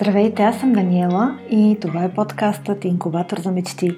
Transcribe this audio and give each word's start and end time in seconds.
Здравейте, 0.00 0.42
аз 0.42 0.60
съм 0.60 0.72
Даниела 0.72 1.38
и 1.50 1.78
това 1.80 2.04
е 2.04 2.14
подкастът 2.14 2.84
Инкубатор 2.84 3.38
за 3.38 3.50
мечти, 3.50 3.90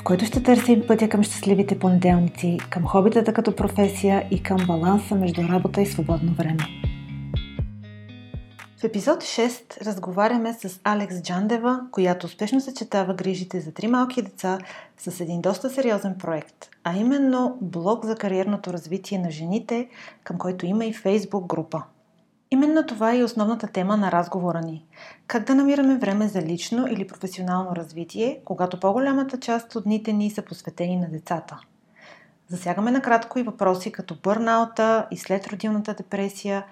в 0.00 0.02
който 0.04 0.24
ще 0.24 0.42
търсим 0.42 0.82
пътя 0.88 1.08
към 1.08 1.22
щастливите 1.22 1.78
понеделници, 1.78 2.58
към 2.70 2.86
хобитата 2.86 3.32
като 3.32 3.56
професия 3.56 4.28
и 4.30 4.42
към 4.42 4.56
баланса 4.66 5.14
между 5.14 5.42
работа 5.42 5.82
и 5.82 5.86
свободно 5.86 6.32
време. 6.32 6.58
В 8.80 8.84
епизод 8.84 9.22
6 9.22 9.86
разговаряме 9.86 10.52
с 10.52 10.80
Алекс 10.84 11.22
Джандева, 11.22 11.80
която 11.90 12.26
успешно 12.26 12.60
съчетава 12.60 13.14
грижите 13.14 13.60
за 13.60 13.72
три 13.72 13.86
малки 13.86 14.22
деца 14.22 14.58
с 14.98 15.20
един 15.20 15.40
доста 15.40 15.70
сериозен 15.70 16.14
проект, 16.18 16.68
а 16.84 16.96
именно 16.96 17.58
блог 17.60 18.04
за 18.04 18.16
кариерното 18.16 18.72
развитие 18.72 19.18
на 19.18 19.30
жените, 19.30 19.88
към 20.24 20.38
който 20.38 20.66
има 20.66 20.84
и 20.84 20.92
фейсбук 20.92 21.46
група– 21.46 21.82
Именно 22.50 22.86
това 22.86 23.12
е 23.12 23.18
и 23.18 23.24
основната 23.24 23.66
тема 23.66 23.96
на 23.96 24.12
разговора 24.12 24.60
ни. 24.60 24.84
Как 25.26 25.46
да 25.46 25.54
намираме 25.54 25.98
време 25.98 26.28
за 26.28 26.42
лично 26.42 26.86
или 26.86 27.06
професионално 27.06 27.76
развитие, 27.76 28.40
когато 28.44 28.80
по-голямата 28.80 29.40
част 29.40 29.76
от 29.76 29.84
дните 29.84 30.12
ни 30.12 30.30
са 30.30 30.42
посветени 30.42 30.96
на 30.96 31.08
децата. 31.08 31.60
Засягаме 32.48 32.90
накратко 32.90 33.38
и 33.38 33.42
въпроси 33.42 33.92
като 33.92 34.16
бърнаута 34.22 35.06
и 35.10 35.16
след 35.16 35.46
родилната 35.46 35.94
депресия, 35.94 36.64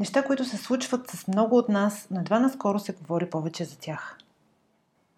неща, 0.00 0.22
които 0.22 0.44
се 0.44 0.56
случват 0.56 1.10
с 1.10 1.28
много 1.28 1.56
от 1.56 1.68
нас, 1.68 2.06
но 2.10 2.20
едва 2.20 2.38
наскоро 2.38 2.78
се 2.78 2.92
говори 2.92 3.30
повече 3.30 3.64
за 3.64 3.78
тях. 3.78 4.18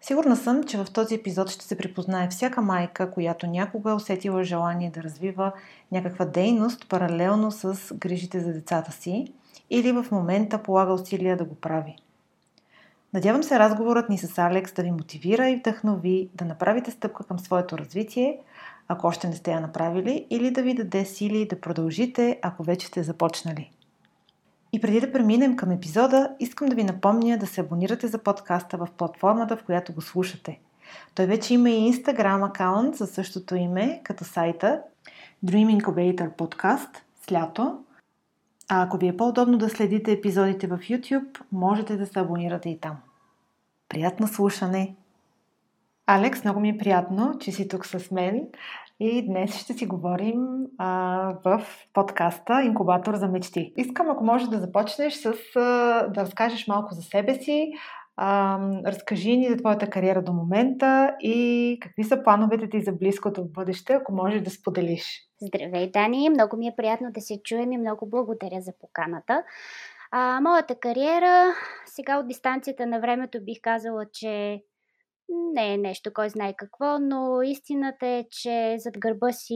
Сигурна 0.01 0.35
съм, 0.35 0.63
че 0.63 0.77
в 0.77 0.85
този 0.93 1.15
епизод 1.15 1.49
ще 1.49 1.65
се 1.65 1.77
припознае 1.77 2.29
всяка 2.29 2.61
майка, 2.61 3.11
която 3.11 3.47
някога 3.47 3.91
е 3.91 3.93
усетила 3.93 4.43
желание 4.43 4.91
да 4.91 5.03
развива 5.03 5.51
някаква 5.91 6.25
дейност 6.25 6.89
паралелно 6.89 7.51
с 7.51 7.93
грижите 7.93 8.39
за 8.39 8.53
децата 8.53 8.91
си– 8.91 9.33
или 9.69 9.91
в 9.91 10.05
момента 10.11 10.63
полага 10.63 10.93
усилия 10.93 11.37
да 11.37 11.43
го 11.43 11.55
прави. 11.55 11.95
Надявам 13.13 13.43
се 13.43 13.59
разговорът 13.59 14.09
ни 14.09 14.17
с 14.17 14.37
Алекс 14.37 14.71
да 14.71 14.83
ви 14.83 14.91
мотивира 14.91 15.49
и 15.49 15.55
вдъхнови 15.55 16.29
да 16.35 16.45
направите 16.45 16.91
стъпка 16.91 17.23
към 17.23 17.39
своето 17.39 17.77
развитие, 17.77 18.39
ако 18.87 19.07
още 19.07 19.27
не 19.27 19.35
сте 19.35 19.51
я 19.51 19.59
направили, 19.59 20.27
или 20.29 20.51
да 20.51 20.61
ви 20.61 20.73
даде 20.73 21.05
сили 21.05 21.47
да 21.47 21.61
продължите, 21.61 22.39
ако 22.41 22.63
вече 22.63 22.87
сте 22.87 23.03
започнали. 23.03 23.71
И 24.73 24.81
преди 24.81 24.99
да 24.99 25.11
преминем 25.11 25.55
към 25.55 25.71
епизода, 25.71 26.35
искам 26.39 26.69
да 26.69 26.75
ви 26.75 26.83
напомня 26.83 27.37
да 27.37 27.47
се 27.47 27.61
абонирате 27.61 28.07
за 28.07 28.17
подкаста 28.17 28.77
в 28.77 28.87
платформата, 28.97 29.57
в 29.57 29.63
която 29.63 29.93
го 29.93 30.01
слушате. 30.01 30.59
Той 31.15 31.25
вече 31.25 31.53
има 31.53 31.69
и 31.69 31.93
Instagram 31.93 32.49
акаунт 32.49 32.95
за 32.95 33.07
същото 33.07 33.55
име, 33.55 34.01
като 34.03 34.23
сайта 34.23 34.81
Dream 35.45 35.81
Incubator 35.81 36.35
Podcast 36.35 36.97
с 37.27 37.31
лято, 37.31 37.79
а 38.69 38.83
ако 38.83 38.97
ви 38.97 39.07
е 39.07 39.17
по-удобно 39.17 39.57
да 39.57 39.69
следите 39.69 40.11
епизодите 40.11 40.67
в 40.67 40.77
YouTube, 40.77 41.41
можете 41.51 41.97
да 41.97 42.05
се 42.05 42.19
абонирате 42.19 42.69
и 42.69 42.79
там. 42.79 42.97
Приятно 43.89 44.27
слушане! 44.27 44.95
Алекс, 46.07 46.43
много 46.43 46.59
ми 46.59 46.69
е 46.69 46.77
приятно, 46.77 47.33
че 47.39 47.51
си 47.51 47.67
тук 47.67 47.85
с 47.85 48.11
мен 48.11 48.47
и 48.99 49.25
днес 49.25 49.55
ще 49.55 49.73
си 49.73 49.85
говорим 49.85 50.65
а, 50.77 50.87
в 51.45 51.61
подкаста 51.93 52.63
Инкубатор 52.63 53.15
за 53.15 53.27
мечти. 53.27 53.73
Искам, 53.77 54.09
ако 54.09 54.23
можеш 54.23 54.47
да 54.47 54.59
започнеш 54.59 55.13
с 55.13 55.33
а, 55.55 56.07
да 56.07 56.21
разкажеш 56.21 56.67
малко 56.67 56.93
за 56.93 57.01
себе 57.01 57.35
си, 57.35 57.73
а, 58.17 58.59
разкажи 58.85 59.37
ни 59.37 59.49
за 59.49 59.57
твоята 59.57 59.89
кариера 59.89 60.21
до 60.21 60.33
момента 60.33 61.15
и 61.19 61.77
какви 61.81 62.03
са 62.03 62.23
плановете 62.23 62.69
ти 62.69 62.81
за 62.81 62.91
близкото 62.91 63.45
бъдеще, 63.45 63.93
ако 63.93 64.13
можеш 64.13 64.41
да 64.41 64.49
споделиш. 64.49 65.21
Здравей, 65.41 65.91
Дани! 65.91 66.29
Много 66.29 66.57
ми 66.57 66.67
е 66.67 66.75
приятно 66.77 67.11
да 67.11 67.21
се 67.21 67.41
чуем 67.43 67.71
и 67.71 67.77
много 67.77 68.09
благодаря 68.09 68.61
за 68.61 68.71
поканата. 68.79 69.43
А, 70.11 70.41
моята 70.41 70.75
кариера, 70.75 71.53
сега 71.85 72.19
от 72.19 72.27
дистанцията 72.27 72.85
на 72.85 72.99
времето 72.99 73.43
бих 73.43 73.57
казала, 73.61 74.05
че 74.13 74.61
не 75.29 75.73
е 75.73 75.77
нещо, 75.77 76.13
кой 76.13 76.29
знае 76.29 76.53
какво, 76.57 76.99
но 76.99 77.41
истината 77.41 78.07
е, 78.07 78.25
че 78.31 78.75
зад 78.79 78.99
гърба 78.99 79.31
си 79.31 79.55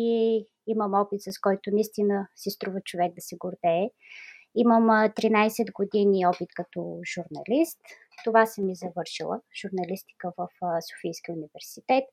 имам 0.67 0.93
опит, 0.93 1.21
с 1.21 1.39
който 1.41 1.69
наистина 1.73 2.27
си 2.35 2.49
струва 2.49 2.81
човек 2.85 3.13
да 3.15 3.21
се 3.21 3.35
гордее. 3.35 3.89
Имам 4.55 4.83
13 4.83 5.73
години 5.73 6.25
опит 6.25 6.49
като 6.55 6.99
журналист. 7.13 7.79
Това 8.23 8.45
съм 8.45 8.69
и 8.69 8.75
завършила. 8.75 9.41
Журналистика 9.61 10.31
в 10.37 10.47
Софийския 10.81 11.35
университет. 11.35 12.03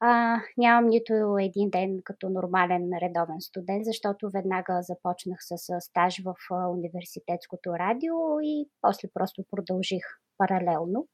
А, 0.00 0.40
нямам 0.58 0.90
нито 0.90 1.38
един 1.40 1.70
ден 1.70 2.00
като 2.04 2.30
нормален 2.30 2.90
редовен 3.02 3.40
студент, 3.40 3.84
защото 3.84 4.30
веднага 4.30 4.82
започнах 4.82 5.38
с 5.40 5.80
стаж 5.80 6.22
в 6.24 6.34
университетското 6.70 7.70
радио 7.78 8.40
и 8.42 8.68
после 8.80 9.08
просто 9.14 9.44
продължих 9.50 10.02
паралелно 10.38 11.08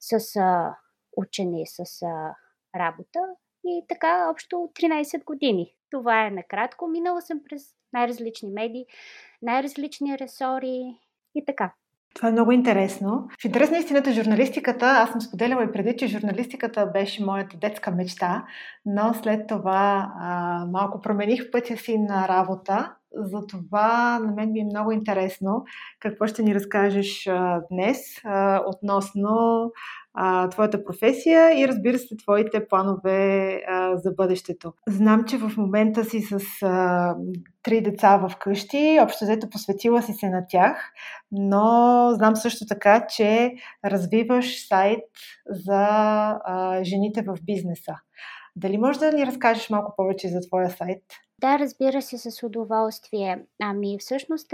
с 0.00 0.36
а, 0.36 0.76
учене, 1.16 1.62
с 1.66 2.02
а, 2.02 2.36
работа. 2.76 3.18
И 3.64 3.84
така, 3.88 4.30
общо 4.30 4.56
13 4.56 5.24
години. 5.24 5.74
Това 5.90 6.26
е 6.26 6.30
накратко. 6.30 6.88
Минала 6.88 7.22
съм 7.22 7.40
през 7.44 7.62
най-различни 7.92 8.50
медии, 8.50 8.86
най-различни 9.42 10.18
ресори 10.18 10.98
и 11.34 11.44
така. 11.44 11.74
Това 12.14 12.28
е 12.28 12.32
много 12.32 12.52
интересно. 12.52 13.28
В 13.42 13.44
интерес 13.44 13.70
на 13.70 13.78
истината, 13.78 14.12
журналистиката, 14.12 14.86
аз 14.86 15.10
съм 15.10 15.20
споделяла 15.20 15.64
и 15.64 15.72
преди, 15.72 15.96
че 15.96 16.06
журналистиката 16.06 16.86
беше 16.86 17.24
моята 17.24 17.56
детска 17.56 17.90
мечта, 17.90 18.44
но 18.86 19.14
след 19.14 19.46
това 19.46 20.12
а, 20.20 20.66
малко 20.72 21.00
промених 21.00 21.50
пътя 21.50 21.76
си 21.76 21.98
на 21.98 22.28
работа. 22.28 22.94
Затова 23.14 24.18
на 24.18 24.32
мен 24.32 24.52
ми 24.52 24.60
е 24.60 24.64
много 24.64 24.92
интересно 24.92 25.64
какво 26.00 26.26
ще 26.26 26.42
ни 26.42 26.54
разкажеш 26.54 27.26
а, 27.26 27.60
днес 27.70 27.98
а, 28.24 28.62
относно 28.66 29.70
а, 30.14 30.48
твоята 30.48 30.84
професия 30.84 31.60
и 31.60 31.68
разбира 31.68 31.98
се 31.98 32.16
твоите 32.16 32.68
планове 32.68 33.60
а, 33.68 33.96
за 33.96 34.10
бъдещето. 34.10 34.72
Знам, 34.88 35.24
че 35.24 35.38
в 35.38 35.56
момента 35.56 36.04
си 36.04 36.20
с 36.20 36.38
а, 36.62 37.14
три 37.62 37.80
деца 37.80 38.16
в 38.16 38.36
къщи, 38.36 38.98
общо 39.02 39.24
взето 39.24 39.50
посветила 39.50 40.02
си 40.02 40.12
се 40.12 40.28
на 40.28 40.44
тях, 40.48 40.92
но 41.32 42.10
знам 42.14 42.36
също 42.36 42.66
така, 42.66 43.06
че 43.06 43.54
развиваш 43.84 44.68
сайт 44.68 45.04
за 45.48 45.86
а, 46.44 46.84
жените 46.84 47.22
в 47.22 47.36
бизнеса. 47.42 47.94
Дали 48.56 48.78
можеш 48.78 48.98
да 49.00 49.12
ни 49.12 49.26
разкажеш 49.26 49.70
малко 49.70 49.94
повече 49.96 50.28
за 50.28 50.40
твоя 50.40 50.70
сайт? 50.70 51.02
Да, 51.40 51.58
разбира 51.58 52.02
се, 52.02 52.18
с 52.18 52.42
удоволствие. 52.42 53.42
Ами, 53.62 53.96
всъщност, 54.00 54.52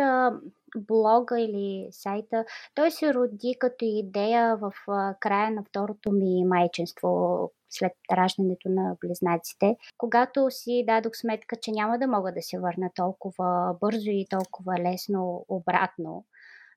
блога 0.76 1.40
или 1.40 1.88
сайта, 1.90 2.44
той 2.74 2.90
се 2.90 3.14
роди 3.14 3.56
като 3.58 3.84
идея 3.84 4.56
в 4.56 4.72
края 5.20 5.50
на 5.50 5.64
второто 5.64 6.12
ми 6.12 6.44
майчинство, 6.44 7.52
след 7.70 7.92
раждането 8.12 8.68
на 8.68 8.96
близнаците, 9.00 9.76
когато 9.98 10.46
си 10.50 10.84
дадох 10.86 11.16
сметка, 11.16 11.56
че 11.62 11.70
няма 11.70 11.98
да 11.98 12.06
мога 12.06 12.32
да 12.32 12.42
се 12.42 12.58
върна 12.58 12.90
толкова 12.94 13.76
бързо 13.80 14.10
и 14.10 14.26
толкова 14.30 14.74
лесно 14.78 15.44
обратно. 15.48 16.24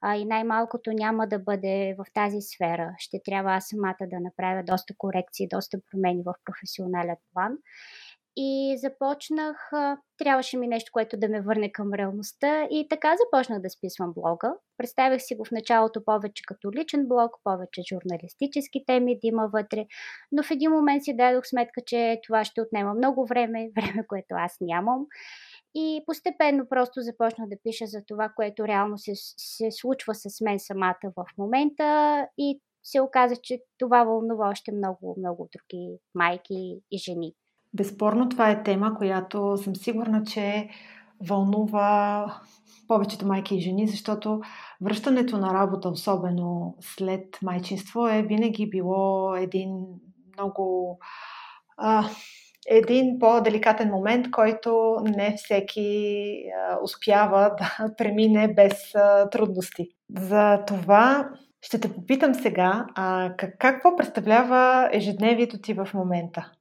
А, 0.02 0.16
и 0.16 0.26
най-малкото 0.26 0.92
няма 0.94 1.28
да 1.28 1.40
бъде 1.40 1.96
в 1.98 2.06
тази 2.14 2.42
сфера. 2.42 2.96
Ще 2.98 3.22
трябва 3.26 3.54
аз 3.54 3.68
самата 3.68 3.96
да 4.02 4.20
направя 4.20 4.64
доста 4.64 4.94
корекции, 4.98 5.48
доста 5.48 5.78
промени 5.92 6.24
в 6.24 6.34
професионален 6.46 7.16
план. 7.34 7.58
И 8.36 8.78
започнах, 8.78 9.70
трябваше 10.18 10.58
ми 10.58 10.68
нещо, 10.68 10.92
което 10.94 11.18
да 11.18 11.30
ме 11.30 11.42
върне 11.42 11.72
към 11.72 11.94
реалността 11.94 12.68
и 12.72 12.88
така 12.90 13.16
започнах 13.18 13.62
да 13.62 13.70
списвам 13.70 14.14
блога. 14.14 14.54
Представях 14.78 15.22
си 15.22 15.36
го 15.36 15.46
в 15.46 15.52
началото 15.52 16.04
повече 16.06 16.44
като 16.48 16.72
личен 16.72 17.08
блог, 17.08 17.32
повече 17.44 17.82
журналистически 17.90 18.84
теми 18.88 19.16
да 19.16 19.28
има 19.28 19.50
вътре, 19.54 19.86
но 20.32 20.44
в 20.44 20.52
един 20.52 20.72
момент 20.72 21.04
си 21.04 21.16
дадох 21.18 21.46
сметка, 21.46 21.82
че 21.86 22.20
това 22.28 22.46
ще 22.46 22.62
отнема 22.62 22.94
много 22.94 23.26
време, 23.26 23.70
време, 23.76 24.08
което 24.08 24.36
аз 24.38 24.58
нямам. 24.62 25.06
И 25.76 26.04
постепенно 26.06 26.70
просто 26.70 27.02
започнах 27.02 27.50
да 27.50 27.58
пиша 27.64 27.86
за 27.88 28.02
това, 28.08 28.30
което 28.36 28.68
реално 28.68 28.98
се, 28.98 29.12
се 29.16 29.72
случва 29.72 30.16
с 30.16 30.42
мен 30.42 30.60
самата 30.60 30.96
в 31.04 31.26
момента 31.38 32.28
и 32.38 32.60
се 32.84 33.02
оказа, 33.02 33.36
че 33.44 33.60
това 33.78 34.04
вълнува 34.04 34.50
още 34.50 34.72
много, 34.72 35.16
много 35.18 35.50
други 35.54 35.98
майки 36.16 36.82
и 36.92 36.98
жени. 36.98 37.34
Безспорно 37.74 38.30
това 38.30 38.50
е 38.50 38.64
тема, 38.64 38.96
която 38.98 39.58
съм 39.58 39.76
сигурна, 39.76 40.24
че 40.24 40.70
вълнува 41.28 42.26
повечето 42.88 43.28
майки 43.28 43.56
и 43.56 43.62
жени, 43.62 43.88
защото 43.88 44.42
връщането 44.82 45.38
на 45.38 45.54
работа, 45.54 45.90
особено 45.90 46.76
след 46.82 47.40
майчинство, 47.42 48.08
е 48.08 48.22
винаги 48.22 48.70
било 48.70 49.36
един 49.36 49.86
много. 50.38 50.98
А, 51.78 52.10
един 52.68 53.20
по-деликатен 53.20 53.90
момент, 53.90 54.32
който 54.32 54.96
не 55.04 55.36
всеки 55.38 56.34
а, 56.60 56.78
успява 56.84 57.56
да 57.58 57.94
премине 57.98 58.54
без 58.54 58.96
а, 58.96 59.30
трудности. 59.30 59.90
За 60.20 60.64
това 60.68 61.30
ще 61.62 61.80
те 61.80 61.94
попитам 61.94 62.34
сега, 62.34 62.86
а, 62.96 63.34
как, 63.38 63.58
какво 63.58 63.96
представлява 63.96 64.90
ежедневието 64.94 65.62
ти 65.62 65.74
в 65.74 65.90
момента? 65.94 66.52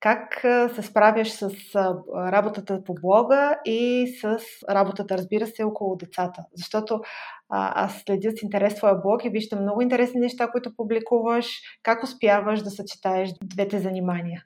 Как 0.00 0.40
се 0.74 0.82
справяш 0.82 1.32
с 1.32 1.50
работата 2.16 2.84
по 2.84 2.94
блога 2.94 3.56
и 3.64 4.08
с 4.20 4.38
работата, 4.70 5.18
разбира 5.18 5.46
се, 5.46 5.64
около 5.64 5.96
децата? 5.96 6.42
Защото 6.54 7.00
аз 7.48 8.02
следя 8.06 8.30
с 8.30 8.42
интерес 8.42 8.74
твоя 8.74 8.94
блог 8.94 9.24
и 9.24 9.30
виждам 9.30 9.62
много 9.62 9.80
интересни 9.80 10.20
неща, 10.20 10.50
които 10.50 10.76
публикуваш. 10.76 11.60
Как 11.82 12.02
успяваш 12.02 12.62
да 12.62 12.70
съчетаеш 12.70 13.30
двете 13.42 13.78
занимания? 13.78 14.42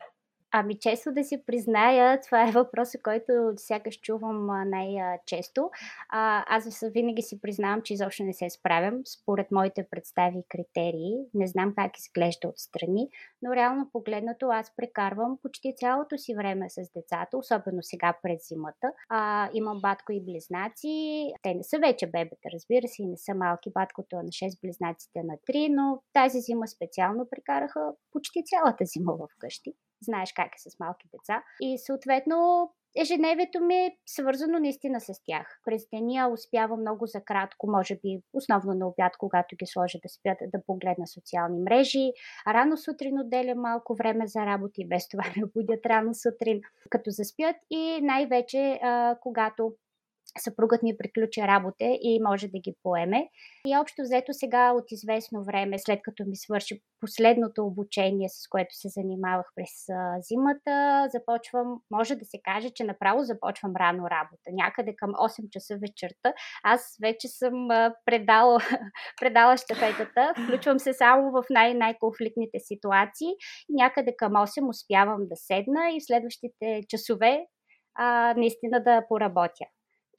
Ами 0.53 0.79
често 0.79 1.13
да 1.13 1.25
си 1.25 1.43
призная, 1.47 2.21
това 2.21 2.49
е 2.49 2.51
въпросът, 2.51 3.03
който 3.03 3.33
сякаш 3.57 4.01
чувам 4.01 4.47
най-често. 4.71 5.71
Аз 6.09 6.81
винаги 6.83 7.23
си 7.23 7.41
признавам, 7.41 7.83
че 7.83 7.95
изобщо 7.95 8.23
не 8.23 8.33
се 8.33 8.51
справям 8.51 9.03
според 9.07 9.51
моите 9.51 9.87
представи 9.91 10.39
и 10.39 10.49
критерии. 10.49 11.17
Не 11.35 11.47
знам 11.47 11.75
как 11.77 11.99
изглежда 11.99 12.49
отстрани, 12.49 13.09
но 13.43 13.55
реално 13.55 13.91
погледнато 13.93 14.47
аз 14.47 14.77
прекарвам 14.77 15.39
почти 15.43 15.75
цялото 15.77 16.19
си 16.19 16.35
време 16.35 16.71
с 16.71 16.93
децата, 16.97 17.39
особено 17.39 17.79
сега 17.83 18.15
през 18.23 18.49
зимата. 18.49 18.93
А, 19.09 19.51
имам 19.55 19.81
батко 19.81 20.13
и 20.13 20.25
близнаци. 20.25 21.33
Те 21.43 21.55
не 21.55 21.65
са 21.65 21.79
вече 21.79 22.07
бебета, 22.07 22.49
разбира 22.55 22.89
се, 22.89 23.03
и 23.03 23.07
не 23.07 23.17
са 23.17 23.35
малки. 23.35 23.71
Баткото 23.71 24.17
е 24.17 24.23
на 24.23 24.29
6, 24.29 24.61
близнаците 24.63 25.23
на 25.25 25.35
3, 25.49 25.69
но 25.71 26.03
тази 26.13 26.41
зима 26.41 26.69
специално 26.69 27.27
прекараха 27.31 27.81
почти 28.13 28.43
цялата 28.45 28.85
зима 28.85 29.13
вкъщи 29.37 29.75
знаеш 30.03 30.33
как 30.33 30.47
е 30.47 30.71
с 30.71 30.79
малки 30.81 31.09
деца. 31.13 31.43
И 31.61 31.79
съответно 31.79 32.71
ежедневието 32.97 33.61
ми 33.61 33.75
е 33.75 33.97
свързано 34.07 34.59
наистина 34.59 35.01
с 35.01 35.13
тях. 35.25 35.61
През 35.65 35.83
деня 35.93 36.29
успявам 36.33 36.81
много 36.81 37.07
за 37.07 37.21
кратко, 37.21 37.71
може 37.71 37.95
би 37.95 38.23
основно 38.33 38.75
на 38.75 38.89
обяд, 38.89 39.13
когато 39.19 39.57
ги 39.57 39.67
сложа 39.67 39.99
да 40.03 40.09
спят, 40.09 40.39
да 40.53 40.65
погледна 40.67 41.07
социални 41.07 41.61
мрежи. 41.61 42.13
Рано 42.49 42.77
сутрин 42.77 43.21
отделям 43.21 43.59
малко 43.59 43.95
време 43.95 44.27
за 44.27 44.47
работа 44.47 44.75
и 44.79 44.89
без 44.89 45.09
това 45.09 45.25
ме 45.37 45.43
будят 45.57 45.87
рано 45.87 46.15
сутрин, 46.15 46.61
като 46.91 47.11
заспят 47.11 47.57
и 47.71 47.99
най-вече 48.03 48.79
а, 48.83 49.17
когато 49.23 49.75
съпругът 50.39 50.83
ми 50.83 50.97
приключи 50.99 51.41
работа 51.43 51.85
и 51.85 52.21
може 52.29 52.49
да 52.49 52.59
ги 52.59 52.75
поеме. 52.83 53.29
И 53.67 53.77
общо 53.77 54.03
взето 54.03 54.33
сега 54.33 54.73
от 54.73 54.85
известно 54.93 55.45
време, 55.45 55.79
след 55.79 56.01
като 56.03 56.25
ми 56.27 56.37
свърши 56.37 56.83
последното 57.01 57.67
обучение, 57.67 58.29
с 58.29 58.49
което 58.49 58.75
се 58.75 58.89
занимавах 58.89 59.47
през 59.55 59.71
зимата, 60.29 61.09
започвам, 61.13 61.81
може 61.91 62.15
да 62.15 62.25
се 62.25 62.39
каже, 62.45 62.71
че 62.71 62.85
направо 62.85 63.23
започвам 63.23 63.77
рано 63.77 64.03
работа. 64.03 64.51
Някъде 64.53 64.95
към 64.97 65.11
8 65.11 65.51
часа 65.51 65.79
вечерта. 65.81 66.33
Аз 66.65 66.97
вече 67.03 67.29
съм 67.29 67.69
предала, 68.05 68.59
предала 69.21 69.57
щафетата, 69.57 70.33
включвам 70.45 70.79
се 70.79 70.93
само 70.93 71.31
в 71.31 71.45
най- 71.51 71.75
най-конфликтните 71.75 72.59
ситуации 72.59 73.29
някъде 73.71 74.15
към 74.17 74.33
8 74.33 74.69
успявам 74.69 75.21
да 75.29 75.37
седна 75.37 75.91
и 75.93 76.01
в 76.01 76.07
следващите 76.07 76.83
часове 76.89 77.47
а, 77.95 78.35
наистина 78.37 78.83
да 78.83 79.07
поработя. 79.09 79.65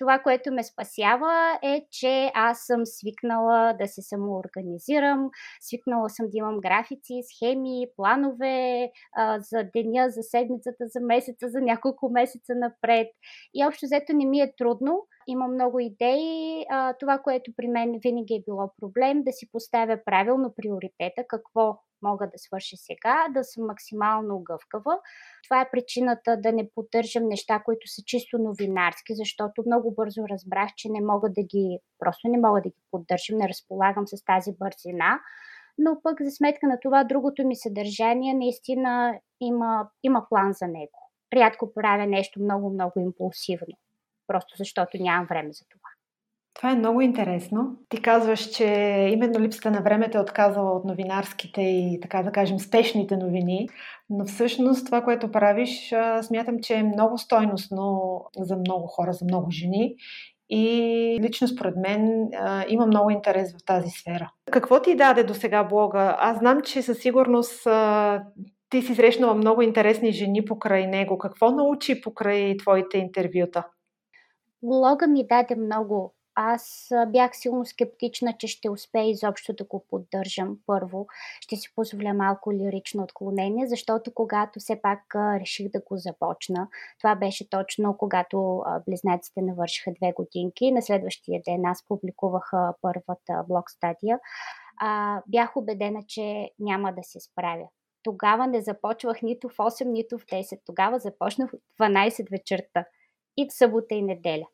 Това, 0.01 0.19
което 0.19 0.51
ме 0.51 0.63
спасява 0.63 1.59
е, 1.63 1.85
че 1.91 2.31
аз 2.33 2.65
съм 2.65 2.85
свикнала 2.85 3.73
да 3.79 3.87
се 3.87 4.01
самоорганизирам, 4.01 5.29
свикнала 5.59 6.09
съм 6.09 6.25
да 6.25 6.37
имам 6.37 6.59
графици, 6.59 7.21
схеми, 7.35 7.87
планове 7.95 8.89
а, 9.15 9.39
за 9.39 9.63
деня, 9.73 10.09
за 10.09 10.23
седмицата, 10.23 10.83
за 10.87 10.99
месеца, 10.99 11.49
за 11.49 11.61
няколко 11.61 12.09
месеца 12.09 12.53
напред. 12.55 13.07
И 13.53 13.65
общо 13.65 13.85
взето 13.85 14.13
не 14.13 14.25
ми 14.25 14.41
е 14.41 14.53
трудно. 14.57 15.07
Има 15.27 15.47
много 15.47 15.79
идеи. 15.79 16.65
А, 16.69 16.93
това, 16.99 17.19
което 17.19 17.51
при 17.57 17.67
мен 17.67 17.99
винаги 18.03 18.35
е 18.35 18.43
било 18.47 18.71
проблем, 18.81 19.23
да 19.23 19.31
си 19.31 19.51
поставя 19.51 19.99
правилно 20.05 20.53
приоритета, 20.55 21.23
какво 21.27 21.77
мога 22.01 22.25
да 22.25 22.37
свърша 22.37 22.77
сега, 22.77 23.27
да 23.33 23.43
съм 23.43 23.65
максимално 23.65 24.39
гъвкава. 24.39 24.99
Това 25.43 25.61
е 25.61 25.69
причината 25.71 26.37
да 26.37 26.51
не 26.51 26.69
поддържам 26.75 27.27
неща, 27.27 27.61
които 27.65 27.87
са 27.87 28.01
чисто 28.05 28.37
новинарски, 28.37 29.15
защото 29.15 29.63
много 29.65 29.91
бързо 29.91 30.21
разбрах, 30.29 30.69
че 30.75 30.89
не 30.89 31.01
мога 31.01 31.29
да 31.29 31.43
ги, 31.43 31.79
просто 31.99 32.27
не 32.27 32.37
мога 32.37 32.61
да 32.61 32.69
ги 32.69 32.81
поддържам, 32.91 33.37
не 33.37 33.49
разполагам 33.49 34.07
с 34.07 34.23
тази 34.25 34.51
бързина. 34.59 35.19
Но 35.77 36.01
пък 36.03 36.21
за 36.21 36.31
сметка 36.31 36.67
на 36.67 36.79
това, 36.79 37.03
другото 37.03 37.47
ми 37.47 37.55
съдържание 37.55 38.33
наистина 38.33 39.19
има, 39.39 39.89
има 40.03 40.25
план 40.29 40.53
за 40.53 40.67
него. 40.67 41.09
Рядко 41.33 41.73
правя 41.73 42.07
нещо 42.07 42.41
много-много 42.41 42.99
импулсивно, 42.99 43.77
просто 44.27 44.53
защото 44.57 44.97
нямам 44.97 45.27
време 45.27 45.53
за 45.53 45.65
това. 45.69 45.90
Това 46.53 46.71
е 46.71 46.75
много 46.75 47.01
интересно. 47.01 47.77
Ти 47.89 48.01
казваш, 48.01 48.49
че 48.49 48.65
именно 49.13 49.39
липсата 49.39 49.71
на 49.71 49.81
времето 49.81 50.17
е 50.17 50.21
отказала 50.21 50.71
от 50.71 50.85
новинарските 50.85 51.61
и, 51.61 51.99
така 52.01 52.23
да 52.23 52.31
кажем, 52.31 52.59
спешните 52.59 53.17
новини, 53.17 53.69
но 54.09 54.25
всъщност 54.25 54.85
това, 54.85 55.01
което 55.01 55.31
правиш, 55.31 55.93
смятам, 56.21 56.59
че 56.61 56.73
е 56.73 56.83
много 56.83 57.17
стойностно 57.17 58.01
за 58.37 58.55
много 58.55 58.87
хора, 58.87 59.13
за 59.13 59.25
много 59.25 59.51
жени 59.51 59.95
и 60.49 61.19
лично 61.21 61.47
според 61.47 61.75
мен 61.75 62.29
има 62.67 62.85
много 62.85 63.09
интерес 63.09 63.53
в 63.53 63.65
тази 63.65 63.89
сфера. 63.89 64.31
Какво 64.51 64.81
ти 64.81 64.95
даде 64.95 65.23
до 65.23 65.33
сега 65.33 65.63
блога? 65.63 66.15
Аз 66.19 66.37
знам, 66.37 66.61
че 66.61 66.81
със 66.81 66.97
сигурност 66.97 67.67
ти 68.69 68.81
си 68.81 68.95
срещнала 68.95 69.33
много 69.33 69.61
интересни 69.61 70.11
жени 70.11 70.45
покрай 70.45 70.87
него. 70.87 71.17
Какво 71.17 71.51
научи 71.51 72.01
покрай 72.01 72.57
твоите 72.57 72.97
интервюта? 72.97 73.67
Блога 74.63 75.07
ми 75.07 75.27
даде 75.27 75.55
много 75.55 76.13
аз 76.43 76.91
бях 77.07 77.31
силно 77.33 77.65
скептична, 77.65 78.33
че 78.37 78.47
ще 78.47 78.69
успея 78.69 79.09
изобщо 79.09 79.53
да 79.53 79.63
го 79.63 79.85
поддържам. 79.89 80.57
Първо, 80.67 81.07
ще 81.39 81.55
си 81.55 81.75
позволя 81.75 82.13
малко 82.13 82.53
лирично 82.53 83.03
отклонение, 83.03 83.67
защото 83.67 84.13
когато 84.13 84.59
все 84.59 84.81
пак 84.81 85.15
реших 85.15 85.69
да 85.69 85.79
го 85.79 85.97
започна, 85.97 86.67
това 86.99 87.15
беше 87.15 87.49
точно 87.49 87.97
когато 87.97 88.63
близнаците 88.87 89.41
навършиха 89.41 89.91
две 89.91 90.11
годинки. 90.11 90.71
На 90.71 90.81
следващия 90.81 91.41
ден 91.45 91.65
аз 91.65 91.87
публикувах 91.87 92.51
първата 92.81 93.43
блог 93.47 93.71
стадия. 93.71 94.19
Бях 95.27 95.57
убедена, 95.57 95.99
че 96.07 96.49
няма 96.59 96.93
да 96.93 97.03
се 97.03 97.19
справя. 97.19 97.67
Тогава 98.03 98.47
не 98.47 98.61
започвах 98.61 99.21
нито 99.21 99.49
в 99.49 99.57
8, 99.57 99.85
нито 99.85 100.17
в 100.17 100.25
10. 100.25 100.59
Тогава 100.65 100.99
започнах 100.99 101.51
в 101.51 101.83
12 101.83 102.31
вечерта 102.31 102.85
и 103.37 103.47
в 103.49 103.53
събота 103.53 103.95
и 103.95 104.01
неделя 104.01 104.45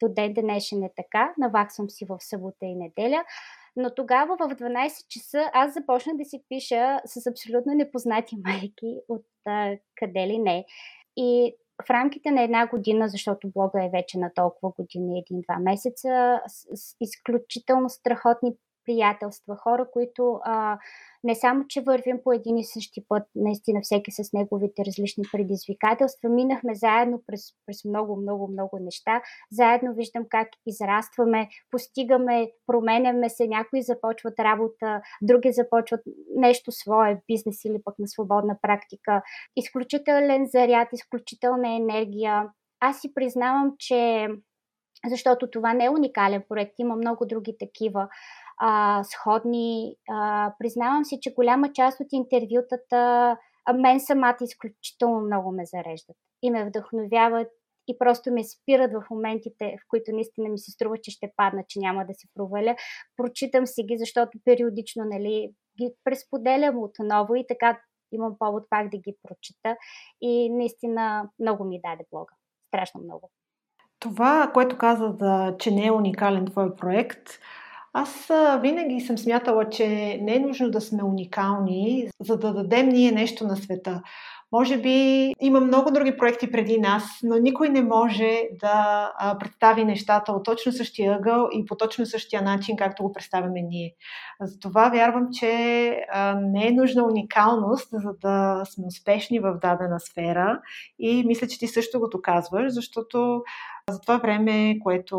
до 0.00 0.08
ден 0.08 0.34
днешен 0.34 0.82
е 0.82 0.90
така, 0.96 1.34
наваксвам 1.38 1.90
си 1.90 2.04
в 2.04 2.16
събота 2.20 2.66
и 2.66 2.74
неделя, 2.74 3.24
но 3.76 3.94
тогава 3.94 4.36
в 4.36 4.56
12 4.56 5.08
часа 5.08 5.50
аз 5.52 5.74
започнах 5.74 6.16
да 6.16 6.24
си 6.24 6.42
пиша 6.48 7.00
с 7.04 7.26
абсолютно 7.26 7.74
непознати 7.74 8.36
майки 8.44 9.00
от 9.08 9.26
а, 9.44 9.76
къде 9.96 10.26
ли 10.26 10.38
не. 10.38 10.64
И 11.16 11.56
в 11.86 11.90
рамките 11.90 12.30
на 12.30 12.42
една 12.42 12.66
година, 12.66 13.08
защото 13.08 13.50
блога 13.50 13.84
е 13.84 13.90
вече 13.90 14.18
на 14.18 14.30
толкова 14.34 14.72
години, 14.78 15.18
един-два 15.18 15.58
месеца, 15.58 16.40
с, 16.46 16.96
изключително 17.00 17.88
страхотни 17.88 18.54
приятелства, 18.86 19.56
хора, 19.56 19.86
които 19.92 20.40
а, 20.44 20.78
не 21.24 21.34
само, 21.34 21.64
че 21.68 21.80
вървим 21.80 22.20
по 22.24 22.32
един 22.32 22.58
и 22.58 22.64
същи 22.64 23.04
път, 23.08 23.22
наистина 23.34 23.80
всеки 23.82 24.10
с 24.10 24.32
неговите 24.32 24.84
различни 24.86 25.24
предизвикателства, 25.32 26.28
минахме 26.28 26.74
заедно 26.74 27.22
през, 27.26 27.40
през 27.66 27.84
много, 27.84 28.16
много, 28.16 28.48
много 28.48 28.78
неща. 28.78 29.22
Заедно 29.50 29.94
виждам 29.94 30.24
как 30.28 30.48
израстваме, 30.66 31.48
постигаме, 31.70 32.50
променяме 32.66 33.28
се, 33.28 33.46
някои 33.46 33.82
започват 33.82 34.40
работа, 34.40 35.00
други 35.22 35.52
започват 35.52 36.00
нещо 36.36 36.72
свое, 36.72 37.22
бизнес 37.28 37.64
или 37.64 37.82
пък 37.84 37.98
на 37.98 38.08
свободна 38.08 38.56
практика. 38.62 39.22
Изключителен 39.56 40.46
заряд, 40.46 40.88
изключителна 40.92 41.76
енергия. 41.76 42.48
Аз 42.80 43.00
си 43.00 43.14
признавам, 43.14 43.74
че 43.78 44.28
защото 45.08 45.50
това 45.50 45.74
не 45.74 45.84
е 45.84 45.90
уникален 45.90 46.42
проект, 46.48 46.72
има 46.78 46.96
много 46.96 47.26
други 47.26 47.56
такива 47.58 48.08
а, 48.60 49.02
сходни. 49.04 49.96
А, 50.10 50.52
признавам 50.58 51.04
си, 51.04 51.18
че 51.22 51.34
голяма 51.34 51.72
част 51.72 52.00
от 52.00 52.06
интервютата 52.12 53.36
а 53.66 53.72
мен 53.72 54.00
самата 54.00 54.36
изключително 54.40 55.20
много 55.20 55.52
ме 55.52 55.66
зареждат 55.66 56.16
и 56.42 56.50
ме 56.50 56.64
вдъхновяват 56.64 57.48
и 57.88 57.98
просто 57.98 58.32
ме 58.32 58.44
спират 58.44 58.92
в 58.92 59.10
моментите, 59.10 59.76
в 59.80 59.88
които 59.88 60.12
наистина 60.12 60.48
ми 60.48 60.58
се 60.58 60.70
струва, 60.70 60.96
че 61.02 61.10
ще 61.10 61.32
падна, 61.36 61.64
че 61.68 61.78
няма 61.78 62.06
да 62.06 62.14
се 62.14 62.28
проваля. 62.34 62.76
Прочитам 63.16 63.66
си 63.66 63.82
ги, 63.82 63.98
защото 63.98 64.38
периодично 64.44 65.04
нали, 65.04 65.50
ги 65.78 65.90
пресподелям 66.04 66.82
отново 66.82 67.34
и 67.34 67.46
така 67.48 67.80
имам 68.12 68.36
повод 68.38 68.64
пак 68.70 68.88
да 68.88 68.98
ги 68.98 69.16
прочита. 69.22 69.76
И 70.20 70.50
наистина 70.50 71.30
много 71.38 71.64
ми 71.64 71.80
даде 71.84 72.04
блога. 72.10 72.32
Страшно 72.68 73.00
много. 73.00 73.30
Това, 73.98 74.50
което 74.54 74.78
каза, 74.78 75.08
да, 75.12 75.56
че 75.58 75.70
не 75.70 75.86
е 75.86 75.92
уникален 75.92 76.46
твой 76.46 76.76
проект, 76.76 77.30
аз 77.98 78.30
винаги 78.60 79.00
съм 79.00 79.18
смятала, 79.18 79.68
че 79.68 80.18
не 80.22 80.34
е 80.34 80.38
нужно 80.38 80.70
да 80.70 80.80
сме 80.80 81.02
уникални, 81.04 82.08
за 82.20 82.38
да 82.38 82.54
дадем 82.54 82.88
ние 82.88 83.12
нещо 83.12 83.46
на 83.46 83.56
света. 83.56 84.02
Може 84.52 84.78
би 84.78 85.32
има 85.40 85.60
много 85.60 85.90
други 85.90 86.16
проекти 86.16 86.50
преди 86.50 86.80
нас, 86.80 87.04
но 87.22 87.36
никой 87.36 87.68
не 87.68 87.82
може 87.82 88.42
да 88.60 89.12
представи 89.40 89.84
нещата 89.84 90.32
от 90.32 90.44
точно 90.44 90.72
същия 90.72 91.16
ъгъл 91.16 91.48
и 91.52 91.64
по 91.64 91.76
точно 91.76 92.06
същия 92.06 92.42
начин, 92.42 92.76
както 92.76 93.02
го 93.02 93.12
представяме 93.12 93.62
ние. 93.62 93.94
Затова 94.40 94.88
вярвам, 94.88 95.28
че 95.32 95.48
не 96.36 96.66
е 96.66 96.72
нужна 96.72 97.04
уникалност, 97.04 97.88
за 97.92 98.12
да 98.22 98.62
сме 98.64 98.84
успешни 98.86 99.38
в 99.38 99.58
дадена 99.62 100.00
сфера 100.00 100.60
и 100.98 101.24
мисля, 101.26 101.46
че 101.46 101.58
ти 101.58 101.66
също 101.66 102.00
го 102.00 102.08
доказваш, 102.08 102.72
защото 102.72 103.42
за 103.90 104.00
това 104.00 104.16
време, 104.16 104.78
което 104.82 105.18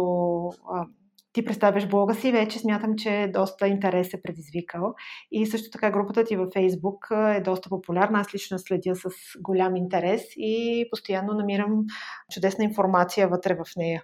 ти 1.37 1.45
представяш 1.45 1.87
блога 1.87 2.15
си, 2.15 2.31
вече 2.31 2.59
смятам, 2.59 2.95
че 2.97 3.31
доста 3.33 3.67
интерес 3.67 4.13
е 4.13 4.21
предизвикал. 4.21 4.93
И 5.31 5.45
също 5.45 5.69
така 5.69 5.91
групата 5.91 6.23
ти 6.23 6.35
във 6.35 6.53
Фейсбук 6.53 7.07
е 7.11 7.41
доста 7.41 7.69
популярна. 7.69 8.19
Аз 8.19 8.33
лично 8.33 8.59
следя 8.59 8.95
с 8.95 9.09
голям 9.41 9.75
интерес 9.75 10.23
и 10.37 10.87
постоянно 10.91 11.33
намирам 11.33 11.85
чудесна 12.33 12.63
информация 12.63 13.27
вътре 13.27 13.55
в 13.55 13.65
нея. 13.77 14.03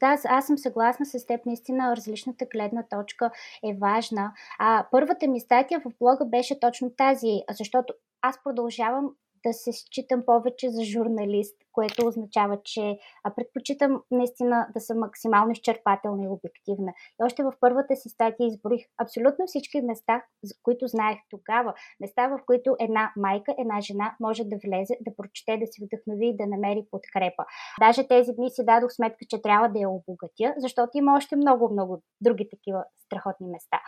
Да, 0.00 0.18
аз, 0.24 0.46
съм 0.46 0.58
съгласна 0.58 1.06
с 1.06 1.26
теб. 1.26 1.46
Наистина, 1.46 1.96
различната 1.96 2.46
гледна 2.52 2.82
точка 2.90 3.30
е 3.64 3.76
важна. 3.80 4.32
А 4.58 4.86
първата 4.90 5.28
ми 5.28 5.40
статия 5.40 5.80
в 5.80 5.92
блога 6.00 6.26
беше 6.26 6.60
точно 6.60 6.90
тази, 6.96 7.40
защото 7.50 7.94
аз 8.22 8.42
продължавам 8.44 9.10
да 9.46 9.52
се 9.52 9.72
считам 9.72 10.22
повече 10.26 10.70
за 10.70 10.84
журналист, 10.84 11.56
което 11.72 12.06
означава, 12.06 12.58
че 12.64 12.98
предпочитам 13.36 14.02
наистина 14.10 14.68
да 14.74 14.80
съм 14.80 14.98
максимално 14.98 15.52
изчерпателна 15.52 16.24
и 16.24 16.28
обективна. 16.28 16.92
И 17.20 17.24
още 17.24 17.42
в 17.42 17.52
първата 17.60 17.96
си 17.96 18.08
статия 18.08 18.46
изборих 18.46 18.86
абсолютно 19.02 19.46
всички 19.46 19.80
места, 19.80 20.22
които 20.62 20.86
знаех 20.86 21.18
тогава. 21.30 21.74
Места, 22.00 22.28
в 22.28 22.38
които 22.46 22.76
една 22.80 23.12
майка, 23.16 23.54
една 23.58 23.80
жена 23.80 24.16
може 24.20 24.44
да 24.44 24.56
влезе, 24.64 24.96
да 25.00 25.16
прочете, 25.16 25.56
да 25.56 25.66
се 25.66 25.84
вдъхнови 25.84 26.26
и 26.26 26.36
да 26.36 26.46
намери 26.46 26.86
подкрепа. 26.90 27.44
Даже 27.80 28.08
тези 28.08 28.32
дни 28.32 28.50
си 28.50 28.64
дадох 28.64 28.92
сметка, 28.92 29.24
че 29.28 29.42
трябва 29.42 29.68
да 29.68 29.78
я 29.78 29.90
обогатя, 29.90 30.54
защото 30.56 30.90
има 30.94 31.16
още 31.16 31.36
много-много 31.36 32.02
други 32.20 32.48
такива 32.50 32.84
страхотни 33.04 33.46
места. 33.46 33.80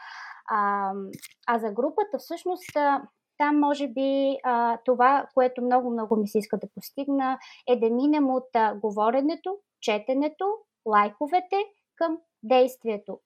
А, 0.51 0.93
а 1.47 1.59
за 1.59 1.71
групата 1.71 2.19
всъщност 2.19 2.77
там 3.41 3.61
може 3.61 3.89
би 3.89 4.39
а, 4.43 4.79
това, 4.85 5.27
което 5.35 5.63
много-много 5.63 6.17
ми 6.17 6.29
се 6.29 6.39
иска 6.39 6.59
да 6.59 6.69
постигна, 6.75 7.39
е 7.69 7.77
да 7.77 7.91
минем 7.91 8.31
от 8.31 8.49
а, 8.55 8.75
говоренето, 8.75 9.57
четенето, 9.81 10.45
лайковете 10.87 11.57
към 11.97 12.19
действието. 12.43 13.19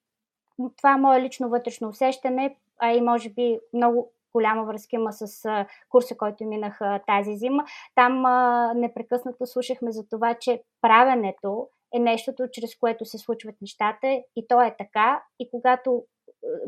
Това 0.76 0.96
мое 0.96 1.20
лично 1.20 1.48
вътрешно 1.48 1.88
усещане, 1.88 2.56
а 2.78 2.92
и 2.92 3.00
може 3.00 3.28
би 3.28 3.58
много 3.72 4.12
голяма 4.32 4.64
връзка 4.64 4.96
има 4.96 5.12
с 5.12 5.44
а, 5.44 5.66
курса, 5.88 6.16
който 6.16 6.44
минах 6.44 6.80
а, 6.80 7.00
тази 7.06 7.36
зима. 7.36 7.64
Там 7.94 8.26
а, 8.26 8.72
непрекъснато 8.74 9.46
слушахме 9.46 9.90
за 9.90 10.08
това, 10.08 10.34
че 10.34 10.62
правенето 10.80 11.68
е 11.94 11.98
нещото, 11.98 12.48
чрез 12.52 12.76
което 12.76 13.04
се 13.04 13.18
случват 13.18 13.54
нещата 13.60 14.22
и 14.36 14.46
то 14.48 14.62
е 14.62 14.74
така. 14.78 15.22
И 15.38 15.50
когато 15.50 16.04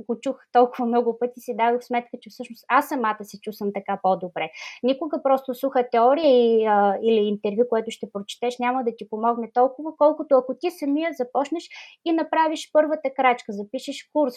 го 0.09 0.21
чух 0.21 0.37
толкова 0.53 0.87
много 0.87 1.19
пъти, 1.19 1.41
си 1.41 1.57
дадох 1.57 1.83
сметка, 1.83 2.17
че 2.21 2.31
всъщност 2.31 2.65
аз 2.69 2.89
самата 2.89 3.17
се 3.23 3.41
чувствам 3.41 3.71
така 3.75 3.99
по-добре. 4.03 4.51
Никога 4.83 5.23
просто 5.23 5.55
суха 5.55 5.89
теория 5.91 6.29
и, 6.29 6.65
а, 6.67 6.99
или 7.03 7.21
интервю, 7.21 7.69
което 7.69 7.91
ще 7.91 8.11
прочетеш, 8.13 8.59
няма 8.59 8.85
да 8.85 8.97
ти 8.97 9.09
помогне 9.09 9.51
толкова, 9.55 9.97
колкото 9.99 10.35
ако 10.35 10.55
ти 10.55 10.71
самия 10.71 11.11
започнеш 11.13 11.69
и 12.05 12.13
направиш 12.13 12.71
първата 12.73 13.11
крачка, 13.17 13.53
запишеш 13.53 14.11
курс, 14.13 14.35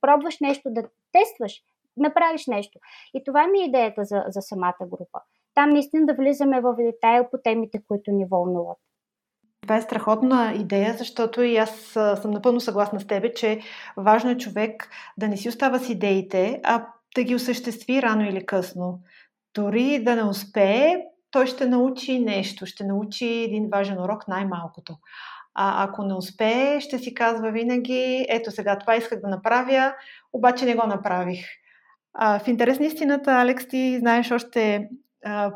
пробваш 0.00 0.40
нещо 0.40 0.70
да 0.70 0.82
тестваш, 1.12 1.62
направиш 1.96 2.46
нещо. 2.46 2.78
И 3.14 3.24
това 3.24 3.46
ми 3.46 3.60
е 3.60 3.64
идеята 3.64 4.04
за, 4.04 4.24
за 4.28 4.42
самата 4.42 4.86
група. 4.86 5.20
Там 5.54 5.70
наистина 5.70 6.06
да 6.06 6.14
влизаме 6.14 6.60
в 6.60 6.76
детайл 6.78 7.26
по 7.30 7.38
темите, 7.44 7.82
които 7.88 8.10
ни 8.10 8.26
вълнуват. 8.30 8.78
Това 9.68 9.76
е 9.76 9.82
страхотна 9.82 10.52
идея, 10.54 10.94
защото 10.98 11.42
и 11.42 11.56
аз 11.56 11.70
съм 11.92 12.30
напълно 12.30 12.60
съгласна 12.60 13.00
с 13.00 13.06
тебе, 13.06 13.34
че 13.34 13.60
важно 13.96 14.30
е 14.30 14.36
човек 14.38 14.88
да 15.18 15.28
не 15.28 15.36
си 15.36 15.48
остава 15.48 15.78
с 15.78 15.88
идеите, 15.88 16.60
а 16.64 16.86
да 17.14 17.22
ги 17.22 17.34
осъществи 17.34 18.02
рано 18.02 18.24
или 18.24 18.46
късно. 18.46 19.00
Дори 19.54 20.04
да 20.04 20.16
не 20.16 20.22
успее, 20.22 20.96
той 21.30 21.46
ще 21.46 21.66
научи 21.66 22.18
нещо, 22.18 22.66
ще 22.66 22.84
научи 22.84 23.26
един 23.26 23.68
важен 23.72 23.98
урок 24.00 24.28
най-малкото. 24.28 24.96
А 25.54 25.84
ако 25.84 26.02
не 26.02 26.14
успее, 26.14 26.80
ще 26.80 26.98
си 26.98 27.14
казва 27.14 27.50
винаги, 27.50 28.26
ето 28.28 28.50
сега 28.50 28.78
това 28.78 28.96
исках 28.96 29.20
да 29.20 29.28
направя, 29.28 29.94
обаче 30.32 30.64
не 30.64 30.74
го 30.74 30.86
направих. 30.86 31.46
А, 32.14 32.38
в 32.38 32.48
интерес 32.48 32.78
на 32.78 32.86
истината, 32.86 33.32
Алекс, 33.32 33.68
ти 33.68 33.98
знаеш 33.98 34.30
още 34.30 34.88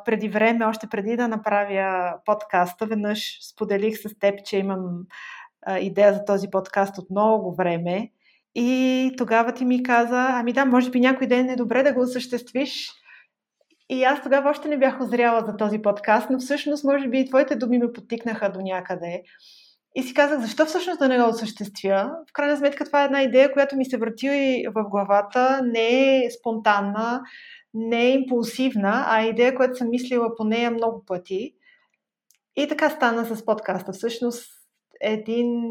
преди 0.04 0.28
време, 0.28 0.64
още 0.64 0.86
преди 0.86 1.16
да 1.16 1.28
направя 1.28 2.14
подкаста, 2.24 2.86
веднъж 2.86 3.38
споделих 3.52 3.96
с 3.96 4.18
теб, 4.18 4.44
че 4.44 4.56
имам 4.56 5.02
идея 5.80 6.14
за 6.14 6.24
този 6.24 6.50
подкаст 6.50 6.98
от 6.98 7.10
много 7.10 7.54
време. 7.54 8.10
И 8.54 9.12
тогава 9.18 9.52
ти 9.52 9.64
ми 9.64 9.82
каза, 9.82 10.26
ами 10.30 10.52
да, 10.52 10.64
може 10.64 10.90
би 10.90 11.00
някой 11.00 11.26
ден 11.26 11.50
е 11.50 11.56
добре 11.56 11.82
да 11.82 11.92
го 11.92 12.00
осъществиш. 12.00 12.90
И 13.88 14.04
аз 14.04 14.22
тогава 14.22 14.50
още 14.50 14.68
не 14.68 14.78
бях 14.78 15.00
озряла 15.00 15.44
за 15.46 15.56
този 15.56 15.78
подкаст, 15.78 16.30
но 16.30 16.38
всъщност, 16.38 16.84
може 16.84 17.08
би 17.08 17.20
и 17.20 17.28
твоите 17.28 17.56
думи 17.56 17.78
ме 17.78 17.92
потикнаха 17.92 18.52
до 18.52 18.60
някъде. 18.60 19.22
И 19.94 20.02
си 20.02 20.14
казах, 20.14 20.40
защо 20.40 20.66
всъщност 20.66 20.98
да 20.98 21.08
не 21.08 21.18
го 21.18 21.28
осъществя? 21.28 22.10
В 22.30 22.32
крайна 22.32 22.56
сметка 22.56 22.84
това 22.84 23.02
е 23.02 23.04
една 23.04 23.22
идея, 23.22 23.52
която 23.52 23.76
ми 23.76 23.84
се 23.84 23.96
върти 23.96 24.64
в 24.74 24.84
главата, 24.88 25.60
не 25.64 26.16
е 26.16 26.30
спонтанна, 26.30 27.20
не 27.74 28.06
е 28.06 28.12
импулсивна, 28.12 29.04
а 29.06 29.22
идея, 29.22 29.54
която 29.54 29.76
съм 29.76 29.90
мислила 29.90 30.36
по 30.36 30.44
нея 30.44 30.70
много 30.70 31.04
пъти. 31.06 31.54
И 32.56 32.68
така 32.68 32.90
стана 32.90 33.24
с 33.24 33.44
подкаста. 33.44 33.92
Всъщност 33.92 34.62
един 35.00 35.62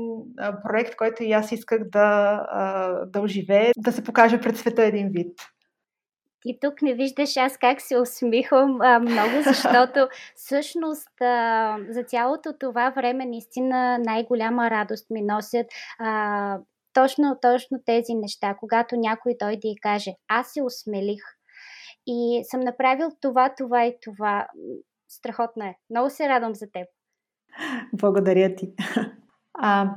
проект, 0.63 0.95
който 0.95 1.23
и 1.23 1.31
аз 1.31 1.51
исках 1.51 1.89
да, 1.89 3.05
да 3.07 3.21
оживее, 3.21 3.71
да 3.77 3.91
се 3.91 4.03
покаже 4.03 4.41
пред 4.41 4.57
света 4.57 4.83
един 4.83 5.09
вид. 5.09 5.39
И 6.45 6.59
тук 6.61 6.81
не 6.81 6.93
виждаш 6.93 7.37
аз 7.37 7.57
как 7.57 7.81
се 7.81 7.97
усмихвам 7.97 8.81
а, 8.81 8.99
много, 8.99 9.31
защото 9.43 10.07
всъщност 10.35 11.21
а, 11.21 11.77
за 11.89 12.03
цялото 12.03 12.53
това 12.59 12.89
време 12.89 13.25
наистина 13.25 13.97
най-голяма 13.99 14.69
радост 14.69 15.09
ми 15.09 15.21
носят 15.21 15.67
а, 15.99 16.59
точно, 16.93 17.37
точно 17.41 17.79
тези 17.85 18.13
неща, 18.13 18.55
когато 18.59 18.95
някой 18.95 19.35
дойде 19.39 19.67
и 19.67 19.79
каже, 19.81 20.11
аз 20.27 20.53
се 20.53 20.63
осмелих, 20.63 21.23
и 22.07 22.41
съм 22.43 22.59
направил 22.59 23.09
това, 23.21 23.53
това 23.57 23.85
и 23.85 23.97
това. 24.01 24.47
Страхотно 25.07 25.65
е. 25.65 25.75
Много 25.89 26.09
се 26.09 26.29
радвам 26.29 26.55
за 26.55 26.71
теб. 26.71 26.87
Благодаря 27.93 28.55
ти. 28.55 28.73
А, 29.53 29.95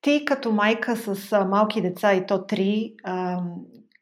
ти 0.00 0.24
като 0.24 0.52
майка 0.52 0.96
с 0.96 1.32
а, 1.32 1.44
малки 1.44 1.82
деца 1.82 2.14
и 2.14 2.26
то 2.26 2.46
три, 2.46 2.94
а, 3.04 3.42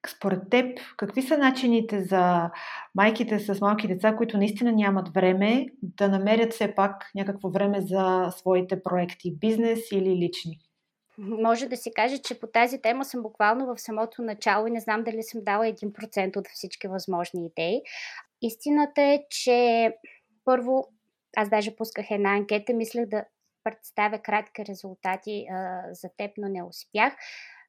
според 0.09 0.51
теб, 0.51 0.79
какви 0.97 1.23
са 1.23 1.39
начините 1.39 2.03
за 2.03 2.51
майките 2.95 3.39
с 3.39 3.61
малки 3.61 3.89
деца, 3.89 4.17
които 4.17 4.39
наистина 4.39 4.73
нямат 4.73 5.09
време, 5.09 5.67
да 5.83 6.09
намерят 6.09 6.53
все 6.53 6.75
пак 6.75 7.11
някакво 7.15 7.51
време 7.51 7.81
за 7.81 8.33
своите 8.37 8.83
проекти, 8.83 9.37
бизнес 9.37 9.81
или 9.93 10.17
лични? 10.17 10.59
Може 11.21 11.69
да 11.69 11.77
се 11.77 11.91
каже, 11.93 12.19
че 12.19 12.41
по 12.41 12.47
тази 12.47 12.83
тема 12.83 13.05
съм 13.05 13.23
буквално 13.23 13.67
в 13.67 13.81
самото 13.81 14.23
начало 14.23 14.67
и 14.67 14.71
не 14.71 14.81
знам 14.81 15.05
дали 15.05 15.23
съм 15.23 15.41
дала 15.45 15.65
1% 15.65 16.37
от 16.37 16.49
всички 16.49 16.89
възможни 16.89 17.47
идеи. 17.47 17.81
Истината 18.43 19.03
е, 19.03 19.25
че 19.31 19.93
първо 20.45 20.85
аз 21.37 21.49
даже 21.49 21.77
пусках 21.77 22.11
една 22.11 22.31
анкета, 22.31 22.73
мислех 22.73 23.07
да 23.07 23.25
представя 23.65 24.19
кратки 24.19 24.65
резултати 24.67 25.47
а, 25.51 25.83
за 25.93 26.09
теб, 26.17 26.31
но 26.37 26.49
не 26.49 26.63
успях. 26.63 27.15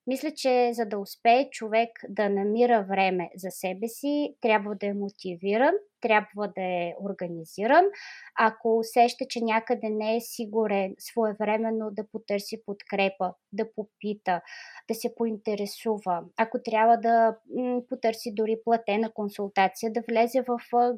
Мисля, 0.07 0.31
че 0.35 0.73
за 0.73 0.85
да 0.85 0.97
успее 0.97 1.49
човек 1.49 1.89
да 2.09 2.29
намира 2.29 2.85
време 2.89 3.29
за 3.35 3.51
себе 3.51 3.87
си, 3.87 4.35
трябва 4.41 4.75
да 4.75 4.85
е 4.87 4.93
мотивиран, 4.93 5.73
трябва 6.01 6.47
да 6.47 6.61
е 6.61 6.93
организиран. 7.01 7.85
Ако 8.39 8.77
усеща, 8.77 9.25
че 9.29 9.39
някъде 9.41 9.89
не 9.89 10.15
е 10.15 10.21
сигурен, 10.21 10.95
своевременно 10.99 11.91
да 11.91 12.07
потърси 12.11 12.61
подкрепа, 12.65 13.33
да 13.53 13.65
попита, 13.75 14.41
да 14.87 14.95
се 14.95 15.15
поинтересува. 15.15 16.23
Ако 16.37 16.57
трябва 16.65 16.97
да 16.97 17.37
потърси 17.89 18.33
дори 18.33 18.57
платена 18.65 19.13
консултация, 19.13 19.93
да 19.93 20.01
влезе 20.09 20.41
в 20.41 20.57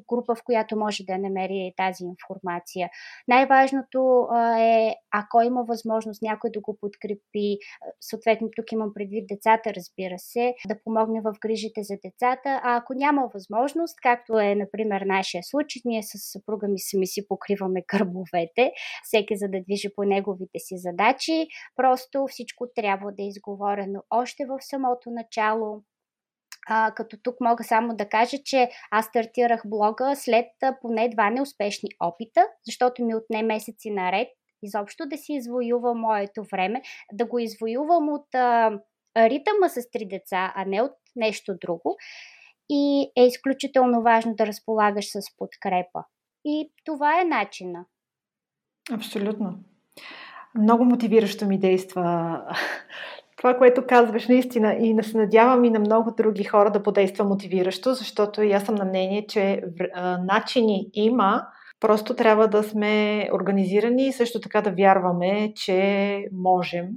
група, 0.10 0.36
в 0.36 0.44
която 0.46 0.78
може 0.78 1.04
да 1.04 1.18
намери 1.18 1.74
тази 1.78 2.04
информация. 2.04 2.90
Най-важното 3.28 4.28
е, 4.60 4.96
ако 5.12 5.42
има 5.42 5.64
възможност 5.64 6.22
някой 6.22 6.50
да 6.52 6.60
го 6.60 6.78
подкрепи, 6.82 7.58
съответно 8.02 8.50
тук 8.56 8.72
имам 8.72 8.94
предвид 8.94 9.28
децата, 9.28 9.74
разбира 9.74 10.16
се, 10.18 10.56
да 10.68 10.80
помогне 10.84 11.22
в 11.22 11.34
грижите 11.42 11.84
за 11.84 11.98
децата, 12.06 12.62
а 12.64 12.78
ако 12.78 12.94
няма 12.94 13.30
възможност, 13.34 13.96
както 14.02 14.40
е, 14.40 14.56
например, 14.56 14.93
например, 14.94 15.16
нашия 15.16 15.44
случай, 15.44 15.82
ние 15.86 16.04
с 16.04 16.18
съпруга 16.18 16.68
ми 16.68 16.80
сами 16.80 17.08
си 17.08 17.28
покриваме 17.28 17.84
кърбовете, 17.88 18.72
всеки 19.04 19.38
за 19.38 19.48
да 19.48 19.62
движи 19.62 19.90
по 19.96 20.04
неговите 20.04 20.60
си 20.60 20.78
задачи. 20.78 21.48
Просто 21.76 22.26
всичко 22.30 22.68
трябва 22.76 23.12
да 23.12 23.24
е 23.24 23.28
изговорено 23.28 24.04
още 24.10 24.46
в 24.46 24.58
самото 24.62 25.12
начало, 25.12 25.84
А, 26.68 26.92
като 26.96 27.18
тук 27.24 27.36
мога 27.42 27.64
само 27.64 27.96
да 27.96 28.10
кажа, 28.10 28.38
че 28.46 28.70
аз 28.92 29.06
стартирах 29.06 29.62
блога 29.66 30.16
след 30.16 30.46
поне 30.82 31.10
два 31.10 31.30
неуспешни 31.30 31.90
опита, 32.00 32.48
защото 32.66 33.06
ми 33.06 33.16
отне 33.16 33.44
месеци 33.44 33.92
наред 33.92 34.28
изобщо 34.64 35.06
да 35.06 35.18
си 35.18 35.34
извоювам 35.34 36.00
моето 36.00 36.44
време, 36.52 36.82
да 37.14 37.26
го 37.26 37.40
извоювам 37.40 38.10
от 38.10 38.36
а, 38.36 38.72
ритъма 39.18 39.70
с 39.70 39.92
три 39.92 40.06
деца, 40.06 40.54
а 40.56 40.66
не 40.66 40.82
от 40.82 40.92
нещо 41.16 41.56
друго. 41.62 41.98
И 42.76 43.12
е 43.16 43.26
изключително 43.26 44.02
важно 44.02 44.36
да 44.36 44.48
разполагаш 44.48 45.06
с 45.12 45.22
подкрепа. 45.38 46.04
И 46.46 46.72
това 46.86 47.22
е 47.22 47.26
начина. 47.26 47.86
Абсолютно. 48.92 49.56
Много 50.56 50.86
мотивиращо 50.86 51.46
ми 51.46 51.58
действа 51.58 52.42
това, 53.38 53.58
което 53.58 53.88
казваш 53.88 54.28
наистина 54.28 54.76
и 54.80 54.94
не 54.94 55.04
се 55.04 55.18
надявам 55.18 55.66
и 55.66 55.70
на 55.70 55.80
много 55.80 56.12
други 56.18 56.44
хора 56.44 56.72
да 56.72 56.84
подейства 56.84 57.26
мотивиращо, 57.26 57.94
защото 57.94 58.42
и 58.42 58.52
аз 58.52 58.64
съм 58.64 58.76
на 58.76 58.86
мнение, 58.86 59.28
че 59.28 59.64
начини 60.20 60.90
има, 60.94 61.48
просто 61.80 62.16
трябва 62.16 62.48
да 62.48 62.64
сме 62.64 63.28
организирани 63.34 64.08
и 64.08 64.14
също 64.14 64.40
така 64.40 64.62
да 64.62 64.72
вярваме, 64.72 65.54
че 65.56 66.28
можем 66.32 66.88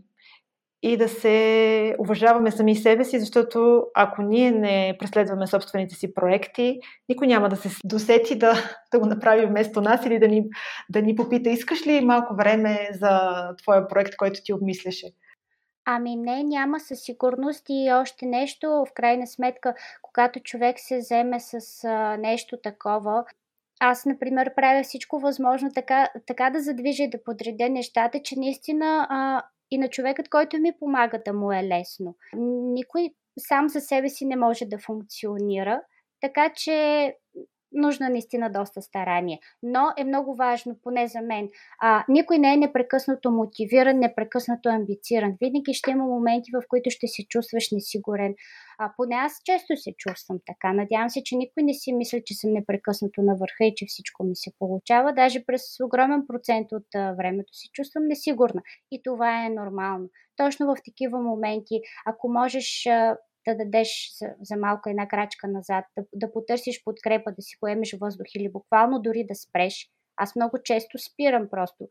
и 0.82 0.96
да 0.96 1.08
се 1.08 1.96
уважаваме 1.98 2.50
сами 2.50 2.76
себе 2.76 3.04
си, 3.04 3.20
защото 3.20 3.82
ако 3.94 4.22
ние 4.22 4.50
не 4.50 4.96
преследваме 4.98 5.46
собствените 5.46 5.94
си 5.94 6.14
проекти, 6.14 6.80
никой 7.08 7.26
няма 7.26 7.48
да 7.48 7.56
се 7.56 7.68
досети 7.84 8.38
да, 8.38 8.54
да 8.92 8.98
го 8.98 9.06
направи 9.06 9.46
вместо 9.46 9.80
нас 9.80 10.06
или 10.06 10.18
да 10.18 10.28
ни, 10.28 10.44
да 10.90 11.02
ни 11.02 11.16
попита, 11.16 11.50
искаш 11.50 11.86
ли 11.86 12.04
малко 12.04 12.36
време 12.36 12.88
за 12.92 13.20
твоя 13.62 13.88
проект, 13.88 14.16
който 14.16 14.40
ти 14.44 14.52
обмисляше. 14.52 15.06
Ами 15.88 16.16
не, 16.16 16.42
няма 16.42 16.80
със 16.80 17.00
сигурност 17.00 17.66
и 17.68 17.92
още 17.92 18.26
нещо, 18.26 18.66
в 18.70 18.86
крайна 18.94 19.26
сметка, 19.26 19.74
когато 20.02 20.40
човек 20.40 20.76
се 20.78 20.98
вземе 20.98 21.40
с 21.40 21.84
а, 21.84 22.16
нещо 22.16 22.56
такова, 22.62 23.24
аз, 23.80 24.06
например, 24.06 24.54
правя 24.54 24.82
всичко 24.82 25.18
възможно 25.18 25.70
така, 25.74 26.08
така 26.26 26.50
да 26.50 26.60
задвижа 26.60 27.02
и 27.02 27.10
да 27.10 27.24
подредя 27.24 27.68
нещата, 27.68 28.22
че 28.22 28.38
наистина 28.38 29.06
а, 29.10 29.42
и 29.70 29.78
на 29.78 29.88
човекът, 29.88 30.28
който 30.28 30.58
ми 30.58 30.72
помага 30.78 31.22
да 31.24 31.32
му 31.32 31.52
е 31.52 31.64
лесно. 31.64 32.16
Никой 32.72 33.08
сам 33.38 33.68
за 33.68 33.80
себе 33.80 34.08
си 34.08 34.26
не 34.26 34.36
може 34.36 34.64
да 34.64 34.78
функционира, 34.78 35.80
така 36.20 36.52
че 36.56 37.14
нужна 37.76 38.10
наистина 38.10 38.52
доста 38.52 38.82
старание. 38.82 39.40
Но 39.62 39.92
е 39.96 40.04
много 40.04 40.34
важно, 40.34 40.76
поне 40.82 41.08
за 41.08 41.20
мен, 41.20 41.48
а, 41.80 42.04
никой 42.08 42.38
не 42.38 42.52
е 42.52 42.56
непрекъснато 42.56 43.30
мотивиран, 43.30 43.98
непрекъснато 43.98 44.68
амбициран. 44.68 45.34
Винаги 45.40 45.74
ще 45.74 45.90
има 45.90 46.04
моменти, 46.04 46.50
в 46.54 46.62
които 46.68 46.90
ще 46.90 47.06
се 47.06 47.26
чувстваш 47.28 47.70
несигурен. 47.72 48.34
А, 48.78 48.92
поне 48.96 49.14
аз 49.14 49.32
често 49.44 49.76
се 49.76 49.92
чувствам 49.98 50.38
така. 50.46 50.72
Надявам 50.72 51.10
се, 51.10 51.22
че 51.22 51.36
никой 51.36 51.62
не 51.62 51.74
си 51.74 51.92
мисли, 51.92 52.22
че 52.26 52.34
съм 52.34 52.52
непрекъснато 52.52 53.22
на 53.22 53.34
върха 53.36 53.64
и 53.64 53.74
че 53.76 53.86
всичко 53.88 54.24
ми 54.24 54.36
се 54.36 54.50
получава. 54.58 55.12
Даже 55.12 55.44
през 55.46 55.80
огромен 55.80 56.24
процент 56.26 56.72
от 56.72 56.94
а, 56.94 57.12
времето 57.12 57.54
си 57.54 57.68
чувствам 57.72 58.04
несигурна. 58.06 58.62
И 58.92 59.00
това 59.04 59.46
е 59.46 59.50
нормално. 59.50 60.08
Точно 60.36 60.66
в 60.66 60.76
такива 60.84 61.20
моменти, 61.20 61.80
ако 62.06 62.28
можеш 62.28 62.86
а, 62.86 63.16
да 63.46 63.64
дадеш 63.64 64.10
за, 64.18 64.26
за 64.42 64.56
малко 64.56 64.88
една 64.88 65.08
крачка 65.08 65.48
назад, 65.48 65.84
да, 65.98 66.04
да 66.14 66.32
потърсиш 66.32 66.84
подкрепа, 66.84 67.32
да 67.32 67.42
си 67.42 67.56
поемеш 67.60 67.96
въздух 68.00 68.26
или 68.36 68.52
буквално 68.52 69.02
дори 69.02 69.26
да 69.28 69.34
спреш. 69.34 69.90
Аз 70.16 70.36
много 70.36 70.58
често 70.64 70.98
спирам 70.98 71.48
просто 71.50 71.88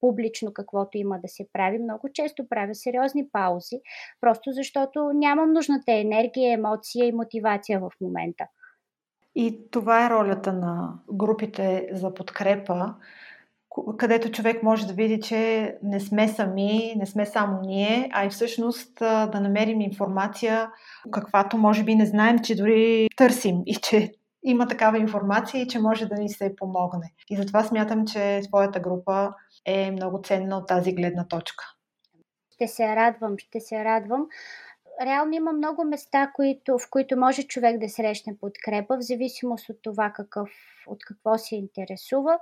публично 0.00 0.52
каквото 0.52 0.98
има 0.98 1.18
да 1.18 1.28
се 1.28 1.46
прави. 1.52 1.78
Много 1.78 2.08
често 2.14 2.48
правя 2.48 2.74
сериозни 2.74 3.28
паузи, 3.32 3.80
просто 4.20 4.52
защото 4.52 5.10
нямам 5.14 5.52
нужната 5.52 5.92
енергия, 5.92 6.52
емоция 6.52 7.06
и 7.06 7.12
мотивация 7.12 7.80
в 7.80 7.90
момента. 8.00 8.44
И 9.34 9.70
това 9.70 10.06
е 10.06 10.10
ролята 10.10 10.52
на 10.52 10.94
групите 11.12 11.88
за 11.92 12.14
подкрепа, 12.14 12.94
където 13.96 14.30
човек 14.30 14.62
може 14.62 14.86
да 14.86 14.92
види, 14.92 15.20
че 15.20 15.74
не 15.82 16.00
сме 16.00 16.28
сами, 16.28 16.94
не 16.96 17.06
сме 17.06 17.26
само 17.26 17.60
ние, 17.62 18.10
а 18.12 18.24
и 18.24 18.30
всъщност 18.30 18.94
да 18.98 19.40
намерим 19.40 19.80
информация, 19.80 20.70
каквато 21.10 21.58
може 21.58 21.84
би 21.84 21.94
не 21.94 22.06
знаем, 22.06 22.38
че 22.38 22.56
дори 22.56 23.08
търсим 23.16 23.62
и 23.66 23.74
че 23.74 24.12
има 24.42 24.68
такава 24.68 24.98
информация 24.98 25.62
и 25.62 25.68
че 25.68 25.78
може 25.78 26.06
да 26.06 26.14
ни 26.14 26.28
се 26.28 26.56
помогне. 26.56 27.12
И 27.30 27.36
затова 27.36 27.64
смятам, 27.64 28.06
че 28.06 28.42
своята 28.42 28.80
група 28.80 29.34
е 29.64 29.90
много 29.90 30.20
ценна 30.24 30.58
от 30.58 30.68
тази 30.68 30.94
гледна 30.94 31.28
точка. 31.28 31.64
Ще 32.54 32.68
се 32.68 32.96
радвам, 32.96 33.34
ще 33.38 33.60
се 33.60 33.84
радвам. 33.84 34.26
Реално 35.02 35.32
има 35.32 35.52
много 35.52 35.84
места, 35.84 36.32
които, 36.34 36.78
в 36.78 36.90
които 36.90 37.16
може 37.16 37.42
човек 37.42 37.78
да 37.78 37.88
срещне 37.88 38.38
подкрепа, 38.38 38.96
в 38.96 39.02
зависимост 39.02 39.68
от 39.68 39.76
това 39.82 40.12
какъв, 40.14 40.50
от 40.86 40.98
какво 41.04 41.38
се 41.38 41.56
интересува. 41.56 42.38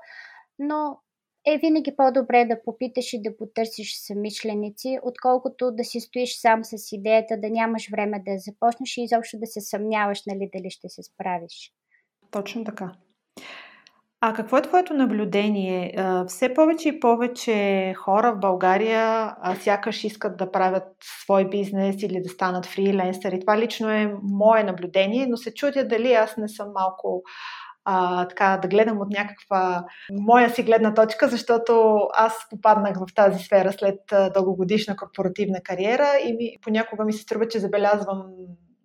Но 0.59 0.99
е 1.47 1.59
винаги 1.59 1.97
по-добре 1.97 2.45
да 2.45 2.63
попиташ 2.63 3.13
и 3.13 3.23
да 3.23 3.37
потърсиш 3.37 3.99
самишленици, 3.99 4.99
отколкото 5.03 5.71
да 5.71 5.85
си 5.85 6.01
стоиш 6.01 6.41
сам 6.41 6.65
с 6.65 6.93
идеята 6.93 7.37
да 7.41 7.51
нямаш 7.51 7.91
време 7.91 8.23
да 8.27 8.39
започнеш 8.39 8.97
и 8.97 9.03
изобщо 9.03 9.39
да 9.39 9.47
се 9.47 9.61
съмняваш 9.61 10.23
нали, 10.27 10.51
дали 10.55 10.71
ще 10.71 10.89
се 10.89 11.03
справиш. 11.03 11.73
Точно 12.31 12.65
така. 12.65 12.93
А 14.21 14.35
какво 14.35 14.57
е 14.57 14.63
твоето 14.63 14.95
наблюдение? 14.95 15.95
Все 16.27 16.55
повече 16.55 16.89
и 16.89 17.01
повече 17.01 17.95
хора 17.97 18.33
в 18.33 18.41
България 18.41 19.37
сякаш 19.61 20.05
искат 20.05 20.37
да 20.37 20.53
правят 20.53 20.85
свой 21.03 21.49
бизнес 21.49 22.03
или 22.03 22.23
да 22.23 22.29
станат 22.29 22.67
фриленсъри. 22.67 23.41
Това 23.41 23.59
лично 23.59 23.91
е 23.91 24.15
мое 24.23 24.63
наблюдение, 24.63 25.27
но 25.27 25.37
се 25.37 25.55
чудя 25.55 25.89
дали 25.89 26.13
аз 26.13 26.37
не 26.37 26.49
съм 26.49 26.69
малко 26.75 27.23
а, 27.89 28.29
така, 28.29 28.59
да 28.63 28.69
гледам 28.69 29.01
от 29.01 29.09
някаква 29.11 29.85
моя 30.13 30.51
си 30.51 30.63
гледна 30.63 30.95
точка, 30.95 31.29
защото 31.29 32.01
аз 32.15 32.35
попаднах 32.51 32.97
в 32.97 33.15
тази 33.15 33.45
сфера 33.45 33.73
след 33.73 34.01
дългогодишна 34.35 34.97
корпоративна 34.97 35.61
кариера 35.63 36.09
и 36.25 36.33
ми, 36.33 36.57
понякога 36.63 37.05
ми 37.05 37.13
се 37.13 37.23
струва, 37.23 37.49
че 37.49 37.59
забелязвам 37.59 38.27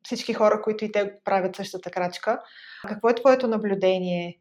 всички 0.03 0.33
хора, 0.33 0.61
които 0.61 0.85
и 0.85 0.91
те 0.91 1.13
правят 1.25 1.55
същата 1.55 1.91
крачка. 1.91 2.39
Какво 2.87 3.09
е 3.09 3.15
твоето 3.15 3.47
наблюдение? 3.47 4.37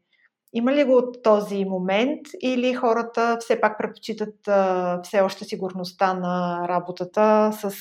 Има 0.53 0.73
ли 0.73 0.83
го 0.83 0.97
от 0.97 1.23
този 1.23 1.65
момент 1.65 2.21
или 2.41 2.73
хората 2.73 3.37
все 3.39 3.61
пак 3.61 3.77
предпочитат 3.77 4.35
все 5.03 5.21
още 5.21 5.45
сигурността 5.45 6.13
на 6.13 6.65
работата 6.67 7.51
с 7.53 7.71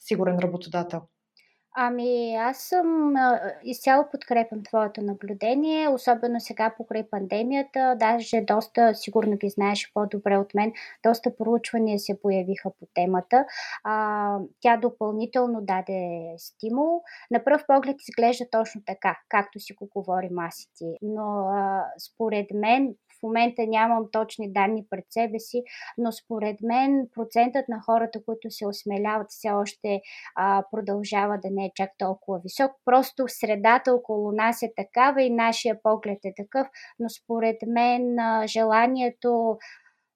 сигурен 0.00 0.38
работодател? 0.38 1.00
Ами, 1.78 2.34
аз 2.34 2.58
съм 2.58 3.14
изцяло 3.64 4.04
подкрепям 4.10 4.62
твоето 4.62 5.02
наблюдение, 5.02 5.88
особено 5.88 6.40
сега 6.40 6.74
покрай 6.76 7.10
пандемията. 7.10 7.96
Даже 7.98 8.40
доста, 8.40 8.94
сигурно 8.94 9.36
ги 9.36 9.48
знаеш 9.48 9.90
по-добре 9.94 10.36
от 10.36 10.54
мен, 10.54 10.72
доста 11.02 11.36
проучвания 11.36 11.98
се 11.98 12.20
появиха 12.20 12.70
по 12.80 12.86
темата. 12.94 13.44
А, 13.84 14.38
тя 14.60 14.76
допълнително 14.76 15.60
даде 15.62 16.34
стимул. 16.38 17.02
На 17.30 17.44
пръв 17.44 17.66
поглед 17.66 17.96
изглежда 18.08 18.44
точно 18.50 18.82
така, 18.86 19.18
както 19.28 19.60
си 19.60 19.72
го 19.72 19.88
говорим 19.96 20.38
аз 20.38 20.62
и 20.62 20.68
ти. 20.76 20.96
Но 21.02 21.48
а, 21.52 21.84
според 21.98 22.46
мен 22.54 22.94
в 23.18 23.22
момента 23.22 23.62
нямам 23.66 24.04
точни 24.12 24.52
данни 24.52 24.84
пред 24.90 25.04
себе 25.10 25.38
си, 25.38 25.62
но 25.98 26.12
според 26.12 26.56
мен 26.62 27.08
процентът 27.14 27.68
на 27.68 27.80
хората, 27.80 28.24
които 28.24 28.50
се 28.50 28.66
осмеляват, 28.66 29.26
все 29.30 29.50
още 29.50 30.00
а, 30.36 30.64
продължава 30.70 31.38
да 31.42 31.48
не 31.50 31.64
е 31.64 31.72
чак 31.74 31.90
толкова 31.98 32.40
висок. 32.44 32.72
Просто 32.84 33.24
средата 33.28 33.92
около 33.92 34.32
нас 34.32 34.62
е 34.62 34.72
такава 34.76 35.22
и 35.22 35.30
нашия 35.30 35.82
поглед 35.82 36.18
е 36.24 36.32
такъв, 36.36 36.66
но 36.98 37.08
според 37.08 37.56
мен 37.66 38.18
а, 38.18 38.46
желанието 38.46 39.58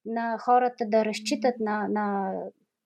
на 0.05 0.37
хората 0.39 0.85
да 0.87 1.05
разчитат 1.05 1.55
на, 1.59 1.87
на 1.87 2.33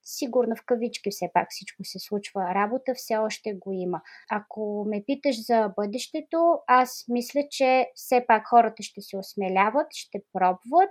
сигурно 0.05 0.55
в 0.55 0.65
кавички 0.65 1.11
все 1.11 1.29
пак 1.33 1.47
всичко 1.49 1.83
се 1.83 1.99
случва. 1.99 2.41
Работа 2.55 2.93
все 2.95 3.17
още 3.17 3.53
го 3.53 3.71
има. 3.71 4.01
Ако 4.31 4.85
ме 4.87 5.03
питаш 5.07 5.45
за 5.45 5.73
бъдещето, 5.77 6.59
аз 6.67 7.05
мисля, 7.07 7.41
че 7.51 7.91
все 7.95 8.25
пак 8.27 8.47
хората 8.47 8.83
ще 8.83 9.01
се 9.01 9.17
осмеляват, 9.17 9.87
ще 9.91 10.21
пробват 10.33 10.89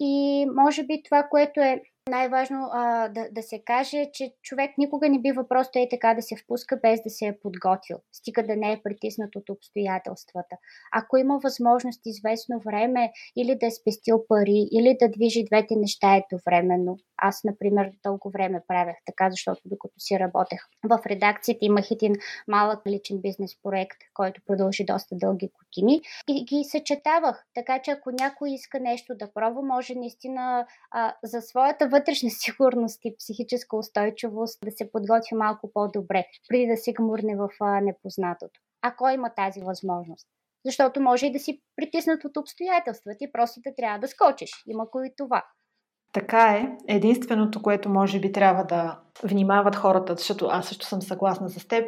и 0.00 0.46
може 0.54 0.82
би 0.86 1.02
това, 1.02 1.22
което 1.30 1.60
е 1.60 1.82
най-важно 2.10 2.68
а, 2.72 3.08
да, 3.08 3.28
да 3.32 3.42
се 3.42 3.62
каже, 3.64 4.10
че 4.12 4.34
човек 4.42 4.78
никога 4.78 5.08
не 5.08 5.18
бива 5.20 5.48
просто 5.48 5.78
е 5.78 5.88
така 5.90 6.14
да 6.14 6.22
се 6.22 6.36
впуска 6.36 6.78
без 6.82 7.00
да 7.02 7.10
се 7.10 7.26
е 7.26 7.38
подготвил. 7.38 7.98
Стига 8.12 8.46
да 8.46 8.56
не 8.56 8.72
е 8.72 8.80
притиснат 8.82 9.36
от 9.36 9.50
обстоятелствата. 9.50 10.56
Ако 10.92 11.16
има 11.16 11.38
възможност 11.42 12.00
известно 12.06 12.60
време 12.66 13.12
или 13.36 13.58
да 13.60 13.66
е 13.66 13.70
спестил 13.70 14.24
пари, 14.28 14.68
или 14.72 14.96
да 15.00 15.08
движи 15.08 15.44
двете 15.44 15.76
неща 15.76 16.16
едновременно. 16.16 16.96
Аз, 17.18 17.44
например, 17.44 17.90
дълго 18.04 18.30
време 18.30 18.62
правях 18.68 18.96
така, 19.06 19.30
защото 19.30 19.60
докато 19.64 19.94
си 19.98 20.18
работех 20.18 20.60
в 20.88 21.00
редакцията, 21.06 21.58
имах 21.62 21.90
един 21.90 22.14
малък 22.48 22.86
личен 22.86 23.18
бизнес 23.20 23.62
проект, 23.62 23.98
който 24.14 24.40
продължи 24.46 24.84
доста 24.84 25.16
дълги 25.16 25.50
години 25.58 26.00
и 26.28 26.44
ги 26.44 26.64
съчетавах. 26.64 27.46
Така 27.54 27.78
че 27.82 27.90
ако 27.90 28.10
някой 28.10 28.50
иска 28.50 28.80
нещо 28.80 29.14
да 29.14 29.32
пробва, 29.32 29.62
може 29.62 29.94
наистина 29.94 30.66
а, 30.90 31.14
за 31.24 31.40
своята 31.40 31.88
вътрешна 31.98 32.30
сигурност 32.30 33.00
и 33.04 33.14
психическа 33.18 33.76
устойчивост 33.76 34.58
да 34.64 34.70
се 34.70 34.90
подготви 34.92 35.36
малко 35.36 35.70
по-добре, 35.74 36.24
преди 36.48 36.66
да 36.66 36.76
се 36.76 36.92
гмурне 36.92 37.36
в 37.36 37.48
непознатото. 37.82 38.60
ако 38.82 39.08
има 39.08 39.30
тази 39.36 39.60
възможност. 39.60 40.26
Защото 40.64 41.00
може 41.00 41.26
и 41.26 41.32
да 41.32 41.38
си 41.38 41.62
притиснат 41.76 42.24
от 42.24 42.36
обстоятелствата 42.36 43.16
и 43.20 43.32
просто 43.32 43.60
да 43.64 43.74
трябва 43.76 43.98
да 43.98 44.08
скочиш. 44.08 44.50
Има 44.66 44.90
кои 44.90 45.08
това. 45.16 45.44
Така 46.12 46.52
е. 46.52 46.76
Единственото, 46.88 47.62
което 47.62 47.88
може 47.88 48.20
би 48.20 48.32
трябва 48.32 48.64
да 48.64 49.00
внимават 49.22 49.76
хората, 49.76 50.14
защото 50.16 50.46
аз 50.46 50.68
също 50.68 50.86
съм 50.86 51.02
съгласна 51.02 51.50
с 51.50 51.68
теб, 51.68 51.86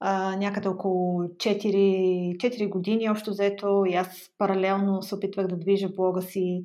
а, 0.00 0.36
някъде 0.36 0.68
около 0.68 1.22
4, 1.22 2.36
4 2.36 2.68
години 2.68 3.10
общо 3.10 3.30
взето 3.30 3.84
и 3.88 3.94
аз 3.94 4.30
паралелно 4.38 5.02
се 5.02 5.14
опитвах 5.14 5.46
да 5.46 5.56
движа 5.56 5.88
блога 5.88 6.22
си 6.22 6.62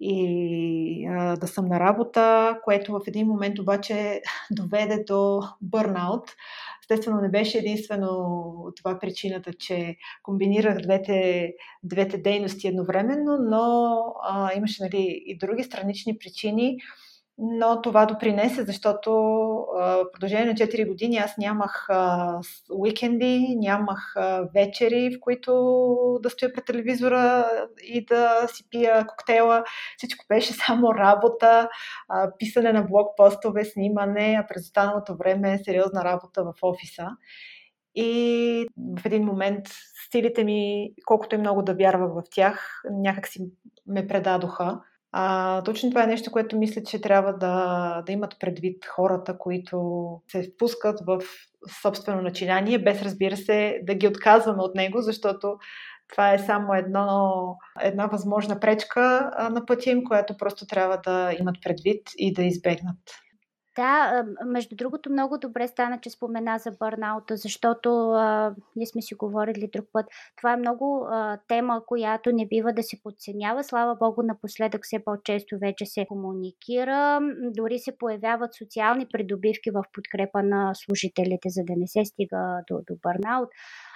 и 0.00 1.06
а, 1.10 1.36
да 1.36 1.46
съм 1.46 1.66
на 1.66 1.80
работа, 1.80 2.58
което 2.64 2.92
в 2.92 3.00
един 3.06 3.26
момент 3.26 3.58
обаче 3.58 4.20
доведе 4.50 5.04
до 5.08 5.40
бърнаут. 5.62 6.30
Естествено, 6.82 7.20
не 7.20 7.28
беше 7.28 7.58
единствено 7.58 8.72
това 8.76 8.98
причината, 8.98 9.52
че 9.52 9.96
комбинирах 10.22 10.78
двете, 10.78 11.52
двете 11.82 12.18
дейности 12.18 12.68
едновременно, 12.68 13.38
но 13.50 13.96
а, 14.22 14.52
имаше 14.56 14.82
нали, 14.82 15.22
и 15.26 15.38
други 15.38 15.64
странични 15.64 16.18
причини 16.18 16.76
но 17.38 17.82
това 17.82 18.06
допринесе, 18.06 18.64
защото 18.64 19.10
в 19.76 20.04
продължение 20.12 20.46
на 20.46 20.54
4 20.54 20.88
години 20.88 21.16
аз 21.16 21.36
нямах 21.38 21.88
уикенди, 22.70 23.56
нямах 23.58 24.14
вечери, 24.54 25.16
в 25.16 25.20
които 25.20 25.52
да 26.22 26.30
стоя 26.30 26.52
пред 26.52 26.64
телевизора 26.64 27.50
и 27.82 28.04
да 28.04 28.48
си 28.48 28.64
пия 28.70 29.06
коктейла. 29.06 29.64
Всичко 29.96 30.24
беше 30.28 30.52
само 30.66 30.94
работа, 30.94 31.68
писане 32.38 32.72
на 32.72 32.82
блокпостове, 32.82 33.64
снимане, 33.64 34.36
а 34.40 34.46
през 34.46 34.62
останалото 34.62 35.16
време 35.16 35.58
сериозна 35.64 36.04
работа 36.04 36.44
в 36.44 36.52
офиса. 36.62 37.08
И 37.94 38.66
в 38.98 39.06
един 39.06 39.24
момент 39.24 39.66
стилите 40.06 40.44
ми, 40.44 40.90
колкото 41.06 41.34
и 41.34 41.38
много 41.38 41.62
да 41.62 41.74
вярвах 41.74 42.12
в 42.12 42.22
тях, 42.30 42.82
някак 42.90 43.26
си 43.28 43.40
ме 43.86 44.06
предадоха 44.06 44.80
а, 45.18 45.62
точно 45.62 45.90
това 45.90 46.02
е 46.02 46.06
нещо, 46.06 46.30
което 46.30 46.56
мисля, 46.56 46.82
че 46.82 47.00
трябва 47.00 47.32
да, 47.32 48.02
да 48.06 48.12
имат 48.12 48.36
предвид 48.40 48.86
хората, 48.86 49.38
които 49.38 50.06
се 50.28 50.42
впускат 50.42 51.00
в 51.06 51.20
собствено 51.82 52.22
начинание, 52.22 52.78
без 52.78 53.02
разбира 53.02 53.36
се 53.36 53.80
да 53.82 53.94
ги 53.94 54.08
отказваме 54.08 54.62
от 54.62 54.74
него, 54.74 55.00
защото 55.00 55.58
това 56.08 56.34
е 56.34 56.38
само 56.38 56.74
едно, 56.74 57.56
една 57.80 58.06
възможна 58.06 58.60
пречка 58.60 59.30
на 59.50 59.66
пътя 59.66 59.90
им, 59.90 60.04
която 60.04 60.36
просто 60.36 60.66
трябва 60.66 61.00
да 61.04 61.34
имат 61.40 61.56
предвид 61.62 62.02
и 62.18 62.32
да 62.32 62.42
избегнат. 62.42 63.25
Да, 63.76 64.24
между 64.46 64.76
другото, 64.76 65.12
много 65.12 65.38
добре 65.38 65.68
стана, 65.68 66.00
че 66.00 66.10
спомена 66.10 66.58
за 66.58 66.70
бърнаута, 66.70 67.36
защото 67.36 68.10
а, 68.10 68.54
ние 68.76 68.86
сме 68.86 69.02
си 69.02 69.14
говорили 69.14 69.70
друг 69.72 69.86
път. 69.92 70.06
Това 70.36 70.52
е 70.52 70.56
много 70.56 71.06
а, 71.10 71.38
тема, 71.48 71.82
която 71.86 72.32
не 72.32 72.46
бива 72.46 72.72
да 72.72 72.82
се 72.82 73.00
подценява. 73.02 73.64
Слава 73.64 73.94
Богу, 73.94 74.22
напоследък 74.22 74.84
все 74.84 75.04
по-често 75.04 75.58
вече 75.58 75.86
се 75.86 76.06
комуникира. 76.06 77.20
Дори 77.56 77.78
се 77.78 77.98
появяват 77.98 78.54
социални 78.54 79.06
придобивки 79.12 79.70
в 79.70 79.84
подкрепа 79.92 80.42
на 80.42 80.74
служителите, 80.74 81.48
за 81.48 81.62
да 81.64 81.72
не 81.76 81.86
се 81.86 82.04
стига 82.04 82.60
до, 82.68 82.74
до 82.88 82.94
бърнаут. 83.02 83.48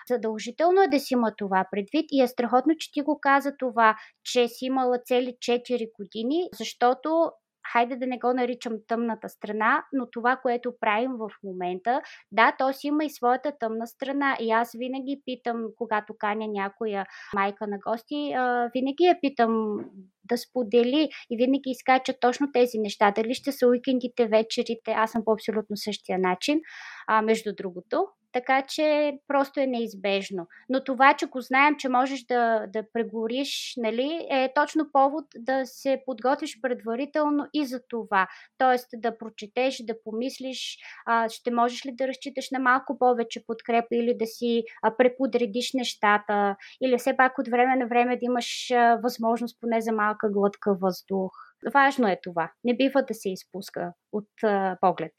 Задължително 0.09 0.83
е 0.83 0.88
да 0.88 1.01
си 1.01 1.14
има 1.14 1.33
това 1.37 1.66
предвид 1.71 2.07
и 2.11 2.23
е 2.23 2.29
страхотно, 2.29 2.75
че 2.79 2.93
ти 2.93 3.01
го 3.03 3.19
каза 3.21 3.53
това, 3.59 3.97
че 4.25 4.49
си 4.49 4.64
имала 4.64 4.99
цели 4.99 5.37
4 5.40 5.90
години, 5.99 6.49
защото 6.59 7.31
хайде 7.73 7.96
да 7.96 8.07
не 8.07 8.18
го 8.18 8.33
наричам 8.33 8.73
тъмната 8.88 9.29
страна, 9.29 9.85
но 9.92 10.11
това, 10.11 10.37
което 10.37 10.73
правим 10.81 11.12
в 11.12 11.31
момента, 11.44 12.01
да, 12.33 12.55
то 12.59 12.73
си 12.73 12.87
има 12.87 13.05
и 13.05 13.11
своята 13.11 13.53
тъмна 13.61 13.87
страна. 13.87 14.37
И 14.40 14.51
аз 14.51 14.73
винаги 14.79 15.23
питам, 15.25 15.64
когато 15.77 16.14
каня 16.18 16.46
някоя 16.49 17.07
майка 17.35 17.66
на 17.66 17.79
гости, 17.79 18.35
винаги 18.75 19.05
я 19.05 19.20
питам 19.20 19.79
да 20.25 20.38
сподели 20.38 21.09
и 21.31 21.37
винаги 21.37 21.70
изкача 21.70 22.14
точно 22.20 22.53
тези 22.53 22.79
неща. 22.79 23.11
Дали 23.11 23.35
ще 23.35 23.53
са 23.53 23.66
уикендите, 23.66 24.27
вечерите, 24.27 24.90
аз 24.90 25.11
съм 25.11 25.25
по 25.25 25.33
абсолютно 25.33 25.77
същия 25.77 26.18
начин, 26.18 26.61
а, 27.07 27.23
между 27.23 27.55
другото 27.55 28.07
така 28.33 28.62
че 28.62 29.12
просто 29.29 29.61
е 29.61 29.66
неизбежно. 29.66 30.47
Но 30.69 30.85
това, 30.85 31.14
че 31.14 31.27
го 31.27 31.40
знаем, 31.40 31.77
че 31.79 31.88
можеш 31.88 32.25
да, 32.25 32.66
да 32.69 32.85
прегориш, 32.93 33.75
нали, 33.77 34.27
е 34.31 34.53
точно 34.55 34.93
повод 34.93 35.25
да 35.37 35.66
се 35.66 36.03
подготвиш 36.07 36.61
предварително 36.61 37.47
и 37.55 37.66
за 37.66 37.81
това. 37.88 38.29
Тоест 38.59 38.88
да 38.95 39.19
прочетеш, 39.19 39.83
да 39.83 40.03
помислиш, 40.05 40.79
а, 41.07 41.29
ще 41.29 41.51
можеш 41.51 41.87
ли 41.87 41.93
да 41.93 42.09
разчиташ 42.09 42.51
на 42.51 42.59
малко 42.59 42.99
повече 42.99 43.47
подкрепа 43.47 43.97
или 43.97 44.16
да 44.19 44.27
си 44.27 44.62
а, 44.83 44.97
преподредиш 44.97 45.73
нещата, 45.75 46.57
или 46.83 46.99
все 46.99 47.16
пак 47.16 47.38
от 47.38 47.49
време 47.49 47.77
на 47.77 47.87
време 47.87 48.16
да 48.16 48.25
имаш 48.25 48.71
а, 48.71 48.97
възможност 49.03 49.61
поне 49.61 49.81
за 49.81 49.93
малка 49.93 50.31
глътка 50.31 50.75
въздух. 50.75 51.33
Важно 51.75 52.09
е 52.09 52.21
това. 52.23 52.51
Не 52.64 52.77
бива 52.77 53.03
да 53.03 53.14
се 53.14 53.31
изпуска 53.31 53.93
от 54.12 54.29
а, 54.43 54.77
поглед. 54.81 55.12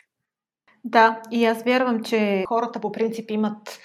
Да, 0.83 1.21
и 1.31 1.45
аз 1.45 1.63
вярвам, 1.63 2.03
че 2.03 2.43
хората 2.47 2.79
по 2.79 2.91
принцип 2.91 3.31
имат, 3.31 3.79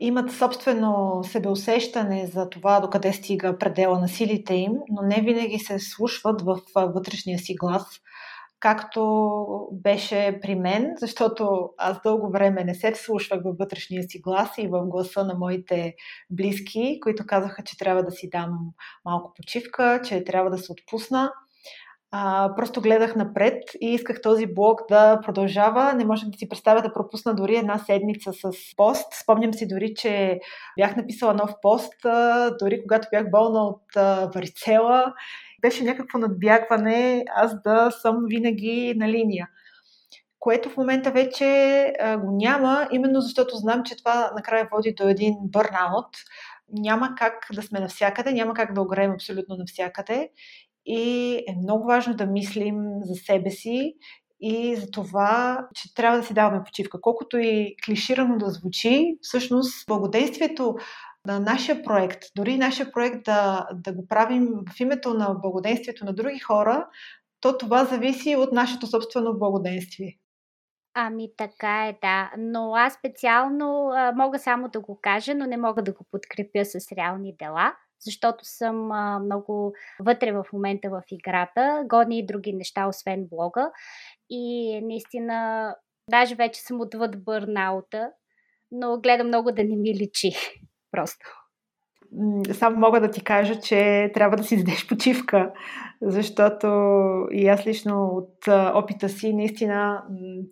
имат 0.00 0.32
собствено 0.32 1.20
себеусещане 1.24 2.26
за 2.26 2.50
това 2.50 2.80
докъде 2.80 3.12
стига 3.12 3.58
предела 3.58 4.00
на 4.00 4.08
силите 4.08 4.54
им, 4.54 4.72
но 4.88 5.02
не 5.02 5.20
винаги 5.20 5.58
се 5.58 5.78
слушват 5.78 6.42
в 6.42 6.60
вътрешния 6.76 7.38
си 7.38 7.54
глас, 7.54 7.86
както 8.60 9.32
беше 9.72 10.38
при 10.42 10.54
мен, 10.54 10.92
защото 10.96 11.70
аз 11.78 12.02
дълго 12.02 12.30
време 12.30 12.64
не 12.64 12.74
се 12.74 12.92
вслушвах 12.92 13.40
във 13.44 13.56
вътрешния 13.58 14.02
си 14.02 14.20
глас 14.20 14.50
и 14.58 14.68
в 14.68 14.86
гласа 14.86 15.24
на 15.24 15.34
моите 15.34 15.94
близки, 16.30 16.98
които 17.02 17.26
казаха, 17.26 17.62
че 17.64 17.78
трябва 17.78 18.02
да 18.02 18.10
си 18.10 18.28
дам 18.30 18.58
малко 19.04 19.32
почивка, 19.36 20.00
че 20.04 20.24
трябва 20.24 20.50
да 20.50 20.58
се 20.58 20.72
отпусна. 20.72 21.32
А, 22.12 22.52
просто 22.56 22.80
гледах 22.80 23.16
напред 23.16 23.62
и 23.80 23.94
исках 23.94 24.22
този 24.22 24.46
блог 24.46 24.80
да 24.88 25.20
продължава. 25.20 25.92
Не 25.92 26.04
можех 26.04 26.28
да 26.28 26.38
си 26.38 26.48
представя 26.48 26.82
да 26.82 26.92
пропусна 26.92 27.34
дори 27.34 27.56
една 27.56 27.78
седмица 27.78 28.32
с 28.32 28.50
пост. 28.76 29.14
Спомням 29.22 29.54
си 29.54 29.68
дори, 29.68 29.94
че 29.94 30.40
бях 30.78 30.96
написала 30.96 31.34
нов 31.34 31.50
пост, 31.62 32.04
а, 32.04 32.50
дори 32.60 32.82
когато 32.82 33.08
бях 33.10 33.30
болна 33.30 33.64
от 33.64 33.96
а, 33.96 34.30
варицела. 34.34 35.14
Беше 35.60 35.84
някакво 35.84 36.18
надбягване 36.18 37.24
аз 37.36 37.62
да 37.62 37.90
съм 37.90 38.16
винаги 38.28 38.94
на 38.96 39.08
линия 39.08 39.48
което 40.40 40.70
в 40.70 40.76
момента 40.76 41.10
вече 41.10 41.44
а, 42.00 42.18
го 42.18 42.36
няма, 42.36 42.88
именно 42.92 43.20
защото 43.20 43.56
знам, 43.56 43.82
че 43.82 43.96
това 43.96 44.30
накрая 44.36 44.68
води 44.72 44.92
до 44.92 45.08
един 45.08 45.34
бърнаут. 45.40 46.06
Няма 46.72 47.14
как 47.18 47.34
да 47.52 47.62
сме 47.62 47.80
навсякъде, 47.80 48.32
няма 48.32 48.54
как 48.54 48.72
да 48.72 48.82
огреем 48.82 49.12
абсолютно 49.12 49.56
навсякъде 49.56 50.30
и 50.86 51.34
е 51.48 51.56
много 51.62 51.86
важно 51.86 52.14
да 52.14 52.26
мислим 52.26 52.76
за 53.02 53.14
себе 53.14 53.50
си 53.50 53.94
и 54.40 54.76
за 54.76 54.90
това, 54.90 55.66
че 55.74 55.94
трябва 55.94 56.18
да 56.18 56.24
си 56.24 56.34
даваме 56.34 56.64
почивка. 56.64 57.00
Колкото 57.00 57.38
и 57.38 57.76
клиширано 57.84 58.38
да 58.38 58.50
звучи, 58.50 59.18
всъщност 59.22 59.86
благодействието 59.86 60.76
на 61.26 61.40
нашия 61.40 61.82
проект, 61.82 62.22
дори 62.36 62.58
нашия 62.58 62.92
проект 62.92 63.24
да, 63.24 63.68
да 63.74 63.92
го 63.92 64.08
правим 64.08 64.48
в 64.76 64.80
името 64.80 65.14
на 65.14 65.34
благодействието 65.34 66.04
на 66.04 66.12
други 66.12 66.38
хора, 66.38 66.88
то 67.40 67.58
това 67.58 67.84
зависи 67.84 68.36
от 68.36 68.52
нашето 68.52 68.86
собствено 68.86 69.38
благоденствие. 69.38 70.16
Ами 70.94 71.28
така 71.36 71.86
е, 71.86 71.98
да. 72.02 72.32
Но 72.38 72.74
аз 72.74 72.94
специално 72.94 73.90
а, 73.94 74.12
мога 74.12 74.38
само 74.38 74.68
да 74.68 74.80
го 74.80 74.98
кажа, 75.02 75.34
но 75.34 75.46
не 75.46 75.56
мога 75.56 75.82
да 75.82 75.92
го 75.92 76.04
подкрепя 76.10 76.64
с 76.64 76.92
реални 76.92 77.36
дела 77.38 77.74
защото 78.00 78.44
съм 78.44 78.92
а, 78.92 79.18
много 79.18 79.72
вътре 80.00 80.32
в 80.32 80.44
момента 80.52 80.90
в 80.90 81.02
играта, 81.10 81.84
годни 81.86 82.18
и 82.18 82.26
други 82.26 82.52
неща, 82.52 82.86
освен 82.86 83.26
блога. 83.30 83.70
И 84.30 84.80
наистина, 84.82 85.76
даже 86.10 86.34
вече 86.34 86.60
съм 86.60 86.80
отвъд 86.80 87.24
бърнаута, 87.24 88.10
но 88.70 89.00
гледам 89.00 89.26
много 89.26 89.52
да 89.52 89.64
не 89.64 89.76
ми 89.76 89.94
личи. 89.94 90.32
Просто. 90.92 91.26
Само 92.52 92.76
мога 92.76 93.00
да 93.00 93.10
ти 93.10 93.24
кажа, 93.24 93.60
че 93.60 94.10
трябва 94.14 94.36
да 94.36 94.44
си 94.44 94.56
дадеш 94.56 94.88
почивка, 94.88 95.52
защото 96.02 96.66
и 97.32 97.48
аз 97.48 97.66
лично 97.66 98.06
от 98.06 98.48
опита 98.74 99.08
си 99.08 99.32
наистина 99.32 100.02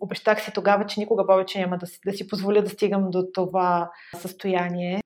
обещах 0.01 0.41
си 0.41 0.51
тогава, 0.53 0.85
че 0.85 0.99
никога 0.99 1.27
повече 1.27 1.59
няма 1.59 1.77
да 1.77 1.87
си, 1.87 1.99
да 2.05 2.13
си 2.13 2.27
позволя 2.27 2.61
да 2.61 2.69
стигам 2.69 3.09
до 3.09 3.27
това 3.33 3.91
състояние 4.17 5.01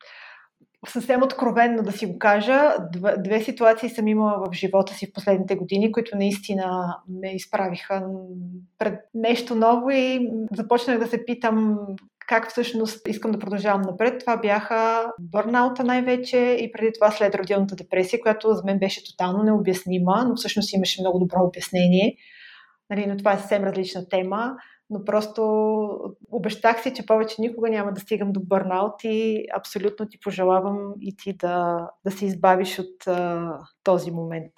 съвсем 0.87 1.23
откровенно 1.23 1.83
да 1.83 1.91
си 1.91 2.05
го 2.05 2.19
кажа, 2.19 2.75
две, 2.91 3.15
две 3.17 3.41
ситуации 3.41 3.89
съм 3.89 4.07
имала 4.07 4.49
в 4.49 4.53
живота 4.53 4.93
си 4.93 5.07
в 5.07 5.13
последните 5.13 5.55
години, 5.55 5.91
които 5.91 6.17
наистина 6.17 6.97
ме 7.09 7.35
изправиха 7.35 8.07
пред 8.77 8.99
нещо 9.13 9.55
ново 9.55 9.89
и 9.89 10.29
започнах 10.51 10.99
да 10.99 11.07
се 11.07 11.25
питам 11.25 11.77
как 12.27 12.49
всъщност 12.49 13.07
искам 13.07 13.31
да 13.31 13.39
продължавам 13.39 13.81
напред. 13.81 14.19
Това 14.19 14.37
бяха 14.37 15.11
бърнаута 15.19 15.83
най-вече 15.83 16.37
и 16.37 16.71
преди 16.71 16.91
това 16.93 17.11
след 17.11 17.35
родилната 17.35 17.75
депресия, 17.75 18.21
която 18.21 18.53
за 18.53 18.63
мен 18.65 18.79
беше 18.79 19.05
тотално 19.05 19.43
необяснима, 19.43 20.25
но 20.27 20.35
всъщност 20.35 20.73
имаше 20.73 21.01
много 21.01 21.19
добро 21.19 21.37
обяснение. 21.43 22.15
Нали, 22.89 23.05
но 23.05 23.17
това 23.17 23.33
е 23.33 23.37
съвсем 23.37 23.63
различна 23.63 24.09
тема 24.09 24.55
но 24.93 25.05
просто 25.05 25.43
обещах 26.31 26.83
си, 26.83 26.93
че 26.93 27.05
повече 27.05 27.35
никога 27.39 27.69
няма 27.69 27.93
да 27.93 28.01
стигам 28.01 28.31
до 28.31 28.39
бърнаут 28.39 29.03
и 29.03 29.45
абсолютно 29.55 30.07
ти 30.07 30.19
пожелавам 30.19 30.93
и 31.01 31.17
ти 31.17 31.33
да, 31.33 31.89
да 32.05 32.11
се 32.11 32.25
избавиш 32.25 32.79
от 32.79 33.07
а, 33.07 33.51
този 33.83 34.11
момент. 34.11 34.53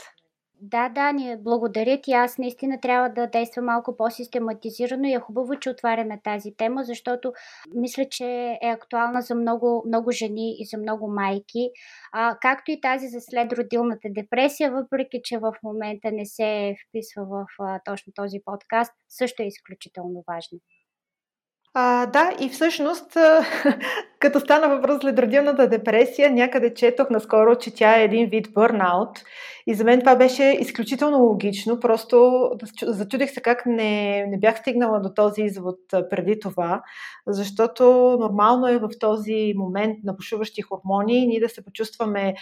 Да, 0.71 0.89
да, 0.89 1.11
ни 1.11 1.35
благодаря 1.39 2.01
ти. 2.01 2.11
Аз 2.13 2.37
наистина 2.37 2.79
трябва 2.81 3.09
да 3.09 3.27
действам 3.27 3.65
малко 3.65 3.97
по-систематизирано 3.97 5.07
и 5.07 5.13
е 5.13 5.19
хубаво, 5.19 5.59
че 5.59 5.69
отваряме 5.69 6.21
тази 6.23 6.55
тема, 6.57 6.83
защото 6.83 7.33
мисля, 7.75 8.05
че 8.09 8.25
е 8.61 8.69
актуална 8.69 9.21
за 9.21 9.35
много, 9.35 9.83
много 9.87 10.11
жени 10.11 10.55
и 10.59 10.65
за 10.65 10.77
много 10.77 11.07
майки, 11.07 11.69
а, 12.11 12.37
както 12.41 12.71
и 12.71 12.81
тази 12.81 13.07
за 13.07 13.21
следродилната 13.21 14.07
депресия, 14.11 14.71
въпреки 14.71 15.21
че 15.23 15.37
в 15.37 15.53
момента 15.63 16.11
не 16.11 16.25
се 16.25 16.75
вписва 16.87 17.25
в 17.25 17.45
а, 17.59 17.79
точно 17.85 18.13
този 18.15 18.39
подкаст, 18.45 18.93
също 19.09 19.43
е 19.43 19.45
изключително 19.45 20.23
важно. 20.27 20.59
А, 21.77 22.05
да, 22.05 22.31
и 22.39 22.49
всъщност, 22.49 23.17
като 24.19 24.39
стана 24.39 24.69
въпрос 24.69 25.01
за 25.01 25.07
ледрадилната 25.07 25.67
депресия, 25.67 26.31
някъде 26.31 26.73
четох 26.73 27.09
наскоро, 27.09 27.55
че 27.55 27.75
тя 27.75 27.99
е 27.99 28.03
един 28.03 28.29
вид 28.29 28.53
бърнаут. 28.53 29.09
И 29.67 29.73
за 29.73 29.83
мен 29.83 29.99
това 29.99 30.15
беше 30.15 30.43
изключително 30.43 31.17
логично. 31.17 31.79
Просто 31.79 32.49
зачудих 32.83 33.31
се 33.31 33.41
как 33.41 33.65
не, 33.65 34.25
не 34.25 34.39
бях 34.39 34.59
стигнала 34.59 34.99
до 34.99 35.09
този 35.13 35.41
извод 35.41 35.79
преди 36.09 36.39
това, 36.39 36.81
защото 37.27 37.83
нормално 38.19 38.67
е 38.67 38.77
в 38.77 38.89
този 38.99 39.53
момент 39.55 39.97
на 40.03 40.13
бушуващи 40.13 40.61
хормони 40.61 41.27
ние 41.27 41.39
да 41.39 41.49
се 41.49 41.65
почувстваме 41.65 42.35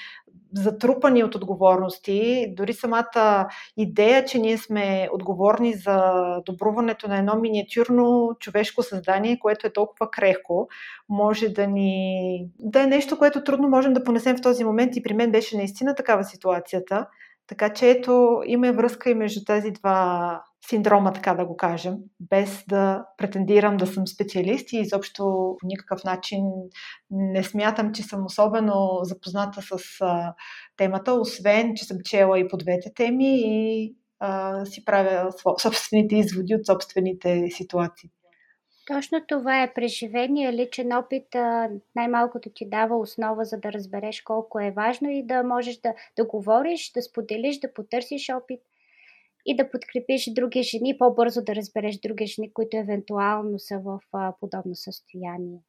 затрупани 0.53 1.23
от 1.23 1.35
отговорности. 1.35 2.47
Дори 2.57 2.73
самата 2.73 3.47
идея, 3.77 4.25
че 4.25 4.39
ние 4.39 4.57
сме 4.57 5.09
отговорни 5.13 5.73
за 5.73 6.13
добруването 6.45 7.07
на 7.07 7.17
едно 7.17 7.35
миниатюрно 7.35 8.35
човешко 8.39 8.83
създание, 8.83 9.22
което 9.39 9.67
е 9.67 9.73
толкова 9.73 10.11
крехко, 10.11 10.67
може 11.09 11.49
да 11.49 11.67
ни... 11.67 12.47
да 12.59 12.83
е 12.83 12.87
нещо, 12.87 13.17
което 13.17 13.43
трудно 13.43 13.67
можем 13.67 13.93
да 13.93 14.03
понесем 14.03 14.37
в 14.37 14.41
този 14.41 14.63
момент 14.63 14.95
и 14.95 15.03
при 15.03 15.13
мен 15.13 15.31
беше 15.31 15.57
наистина 15.57 15.95
такава 15.95 16.23
ситуацията. 16.23 17.07
Така 17.47 17.73
че 17.73 17.89
ето, 17.89 18.41
има 18.45 18.71
връзка 18.71 19.09
и 19.09 19.15
между 19.15 19.45
тези 19.45 19.71
два 19.71 20.41
синдрома, 20.69 21.13
така 21.13 21.33
да 21.33 21.45
го 21.45 21.57
кажем, 21.57 21.95
без 22.19 22.63
да 22.69 23.05
претендирам 23.17 23.77
да 23.77 23.87
съм 23.87 24.07
специалист 24.07 24.73
и 24.73 24.77
изобщо 24.77 25.23
по 25.59 25.67
никакъв 25.67 26.03
начин 26.03 26.45
не 27.11 27.43
смятам, 27.43 27.93
че 27.93 28.03
съм 28.03 28.25
особено 28.25 28.99
запозната 29.03 29.61
с 29.61 30.01
а, 30.01 30.33
темата, 30.77 31.13
освен, 31.13 31.75
че 31.75 31.85
съм 31.85 31.97
чела 32.03 32.39
и 32.39 32.47
по 32.47 32.57
двете 32.57 32.93
теми 32.95 33.41
и 33.45 33.95
а, 34.19 34.65
си 34.65 34.85
правя 34.85 35.31
собствените 35.61 36.15
изводи 36.15 36.55
от 36.55 36.65
собствените 36.65 37.47
ситуации. 37.51 38.09
Точно 38.87 39.25
това 39.27 39.63
е 39.63 39.73
преживение, 39.73 40.53
личен 40.53 40.93
опит, 40.93 41.27
най-малкото 41.95 42.49
ти 42.49 42.69
дава 42.69 42.97
основа, 42.97 43.45
за 43.45 43.57
да 43.57 43.73
разбереш 43.73 44.21
колко 44.21 44.59
е 44.59 44.71
важно 44.71 45.09
и 45.09 45.23
да 45.23 45.43
можеш 45.43 45.77
да, 45.77 45.93
да 46.17 46.25
говориш, 46.25 46.91
да 46.91 47.01
споделиш, 47.01 47.59
да 47.59 47.73
потърсиш 47.73 48.29
опит 48.29 48.61
и 49.45 49.55
да 49.55 49.71
подкрепиш 49.71 50.33
други 50.33 50.63
жени, 50.63 50.97
по-бързо 50.97 51.43
да 51.43 51.55
разбереш 51.55 51.97
други 51.97 52.25
жени, 52.25 52.53
които 52.53 52.77
евентуално 52.77 53.59
са 53.59 53.79
в 53.79 53.99
подобно 54.39 54.75
състояние. 54.75 55.59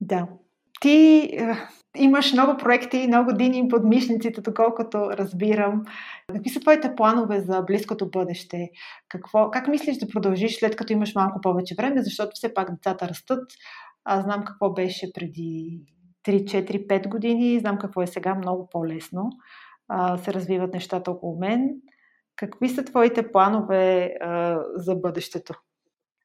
Да, 0.00 0.28
ти 0.84 1.30
е, 1.32 1.56
имаш 1.96 2.32
много 2.32 2.56
проекти 2.56 3.06
много 3.06 3.32
дини 3.32 3.68
под 3.68 3.84
мишниците, 3.84 4.40
доколкото 4.40 5.10
разбирам. 5.10 5.82
Какви 6.32 6.50
са 6.50 6.60
твоите 6.60 6.94
планове 6.96 7.40
за 7.40 7.62
близкото 7.62 8.10
бъдеще? 8.10 8.70
Какво, 9.08 9.50
как 9.50 9.68
мислиш 9.68 9.96
да 9.96 10.08
продължиш 10.08 10.58
след 10.58 10.76
като 10.76 10.92
имаш 10.92 11.14
малко 11.14 11.40
повече 11.40 11.74
време, 11.78 12.02
защото 12.02 12.30
все 12.34 12.54
пак 12.54 12.70
децата 12.70 13.08
растат. 13.08 13.52
Аз 14.04 14.24
знам 14.24 14.44
какво 14.44 14.72
беше 14.72 15.12
преди 15.14 15.80
3, 16.26 16.44
4, 16.44 16.86
5 16.86 17.08
години, 17.08 17.60
знам 17.60 17.78
какво 17.78 18.02
е 18.02 18.06
сега 18.06 18.34
много 18.34 18.68
по-лесно. 18.72 19.30
А, 19.88 20.18
се 20.18 20.32
развиват 20.32 20.74
нещата 20.74 21.10
около 21.10 21.38
мен. 21.38 21.70
Какви 22.36 22.68
са 22.68 22.84
твоите 22.84 23.32
планове 23.32 24.14
а, 24.20 24.60
за 24.76 24.94
бъдещето? 24.94 25.54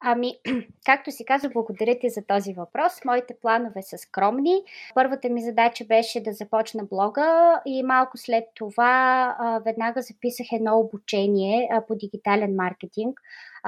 Ами, 0.02 0.40
както 0.86 1.12
си 1.12 1.26
каза, 1.26 1.50
благодаря 1.50 2.00
ти 2.00 2.10
за 2.10 2.22
този 2.28 2.54
въпрос. 2.54 3.06
Моите 3.06 3.36
планове 3.42 3.82
са 3.82 3.98
скромни. 3.98 4.62
Първата 4.96 5.30
ми 5.30 5.42
задача 5.42 5.86
беше 5.86 6.24
да 6.24 6.34
започна 6.34 6.84
блога 6.84 7.60
и 7.66 7.84
малко 7.84 8.18
след 8.18 8.44
това 8.56 9.36
веднага 9.66 10.02
записах 10.02 10.48
едно 10.52 10.80
обучение 10.80 11.70
по 11.88 11.96
дигитален 11.96 12.56
маркетинг, 12.56 13.20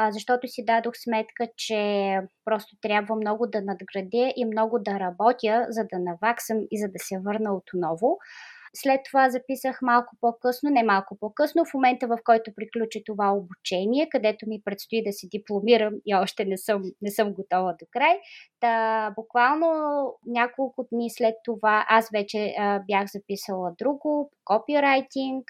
защото 0.09 0.47
си 0.47 0.65
дадох 0.65 0.93
сметка, 0.97 1.47
че 1.57 2.19
просто 2.45 2.75
трябва 2.81 3.15
много 3.15 3.47
да 3.47 3.61
надградя 3.61 4.33
и 4.35 4.45
много 4.45 4.79
да 4.79 4.99
работя, 4.99 5.65
за 5.69 5.83
да 5.83 5.99
наваксам 5.99 6.57
и 6.71 6.79
за 6.79 6.87
да 6.87 6.99
се 6.99 7.19
върна 7.19 7.53
отново. 7.55 8.17
След 8.75 9.01
това 9.10 9.29
записах 9.29 9.79
малко 9.81 10.15
по-късно, 10.21 10.69
не 10.69 10.84
малко 10.84 11.17
по-късно, 11.19 11.65
в 11.65 11.73
момента 11.73 12.07
в 12.07 12.17
който 12.25 12.51
приключи 12.55 13.03
това 13.05 13.31
обучение, 13.31 14.10
където 14.10 14.45
ми 14.49 14.62
предстои 14.65 15.03
да 15.03 15.13
се 15.13 15.27
дипломирам 15.27 15.93
и 16.05 16.15
още 16.15 16.45
не 16.45 16.57
съм, 16.57 16.84
не 17.01 17.12
съм 17.12 17.34
готова 17.34 17.71
до 17.79 17.86
край. 17.91 18.19
Та, 18.60 19.12
буквално 19.15 19.67
няколко 20.25 20.88
дни 20.91 21.10
след 21.10 21.36
това 21.43 21.86
аз 21.89 22.10
вече 22.13 22.55
а, 22.60 22.79
бях 22.88 23.07
записала 23.12 23.73
друго, 23.79 24.31
копирайтинг. 24.45 25.43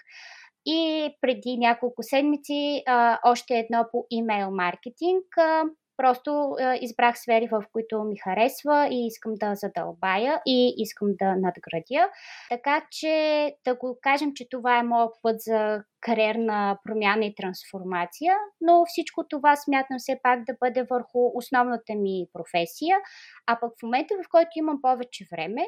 И 0.66 1.10
преди 1.22 1.58
няколко 1.58 2.04
седмици 2.04 2.84
а, 2.88 3.20
още 3.26 3.54
едно 3.54 3.86
по 3.92 4.06
имейл 4.10 4.52
маркетинг. 4.52 5.26
А, 5.38 5.64
Просто 6.02 6.56
е, 6.60 6.80
избрах 6.82 7.20
сфери, 7.20 7.48
в 7.52 7.64
които 7.72 8.04
ми 8.04 8.18
харесва 8.18 8.88
и 8.92 9.08
искам 9.08 9.34
да 9.36 9.56
задълбая 9.56 10.42
и 10.48 10.74
искам 10.78 11.08
да 11.20 11.36
надградя. 11.36 12.10
Така 12.50 12.86
че 12.92 13.56
да 13.66 13.76
го 13.76 13.98
кажем, 14.02 14.32
че 14.36 14.50
това 14.50 14.80
е 14.80 14.84
моят 14.84 15.12
път 15.22 15.36
за 15.42 15.84
кариерна 16.00 16.78
промяна 16.84 17.26
и 17.26 17.36
трансформация, 17.36 18.34
но 18.62 18.86
всичко 18.86 19.28
това 19.30 19.56
смятам 19.56 19.98
все 20.00 20.20
пак 20.24 20.44
да 20.44 20.54
бъде 20.60 20.84
върху 20.84 21.32
основната 21.34 21.94
ми 21.96 22.26
професия, 22.34 22.98
а 23.48 23.60
пък 23.60 23.72
в 23.80 23.84
момента, 23.84 24.16
в 24.26 24.30
който 24.32 24.50
имам 24.56 24.82
повече 24.82 25.26
време, 25.32 25.62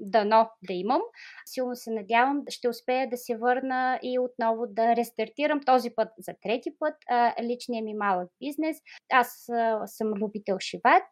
дано 0.00 0.50
да 0.68 0.72
имам. 0.72 1.00
Силно 1.46 1.76
се 1.76 1.90
надявам, 1.90 2.42
ще 2.48 2.68
успея 2.68 3.08
да 3.08 3.16
се 3.16 3.36
върна 3.36 3.98
и 4.02 4.18
отново 4.18 4.66
да 4.66 4.96
рестартирам 4.96 5.60
този 5.66 5.90
път 5.90 6.08
за 6.18 6.34
трети 6.42 6.70
път 6.78 6.94
личния 7.42 7.84
ми 7.84 7.94
малък 7.94 8.28
бизнес. 8.40 8.76
Аз 9.12 9.48
съм 9.86 10.08
любител 10.14 10.56
шивач. 10.60 11.06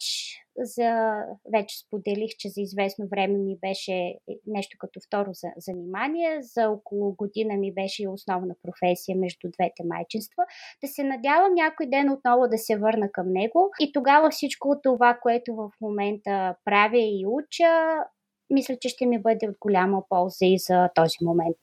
За... 0.61 1.13
Вече 1.55 1.79
споделих, 1.79 2.31
че 2.39 2.49
за 2.49 2.61
известно 2.61 3.09
време 3.11 3.39
ми 3.39 3.57
беше 3.61 4.15
нещо 4.47 4.77
като 4.81 5.01
второ 5.07 5.31
за 5.33 5.49
занимание. 5.57 6.43
За 6.43 6.69
около 6.69 7.15
година 7.15 7.55
ми 7.55 7.75
беше 7.75 8.09
основна 8.09 8.55
професия 8.63 9.17
между 9.17 9.49
двете 9.51 9.83
майчинства. 9.85 10.45
Да 10.83 10.89
се 10.89 11.05
надявам 11.05 11.55
някой 11.55 11.87
ден 11.87 12.11
отново 12.11 12.49
да 12.49 12.59
се 12.59 12.77
върна 12.77 13.13
към 13.13 13.33
него 13.33 13.71
и 13.81 13.93
тогава 13.93 14.31
всичко 14.31 14.77
това, 14.83 15.19
което 15.23 15.55
в 15.55 15.71
момента 15.81 16.55
правя 16.65 16.99
и 16.99 17.25
уча, 17.27 18.05
мисля, 18.51 18.77
че 18.81 18.89
ще 18.89 19.07
ми 19.07 19.23
бъде 19.23 19.49
от 19.49 19.57
голяма 19.61 20.03
полза 20.09 20.47
и 20.47 20.59
за 20.59 20.89
този 20.95 21.17
момент, 21.23 21.57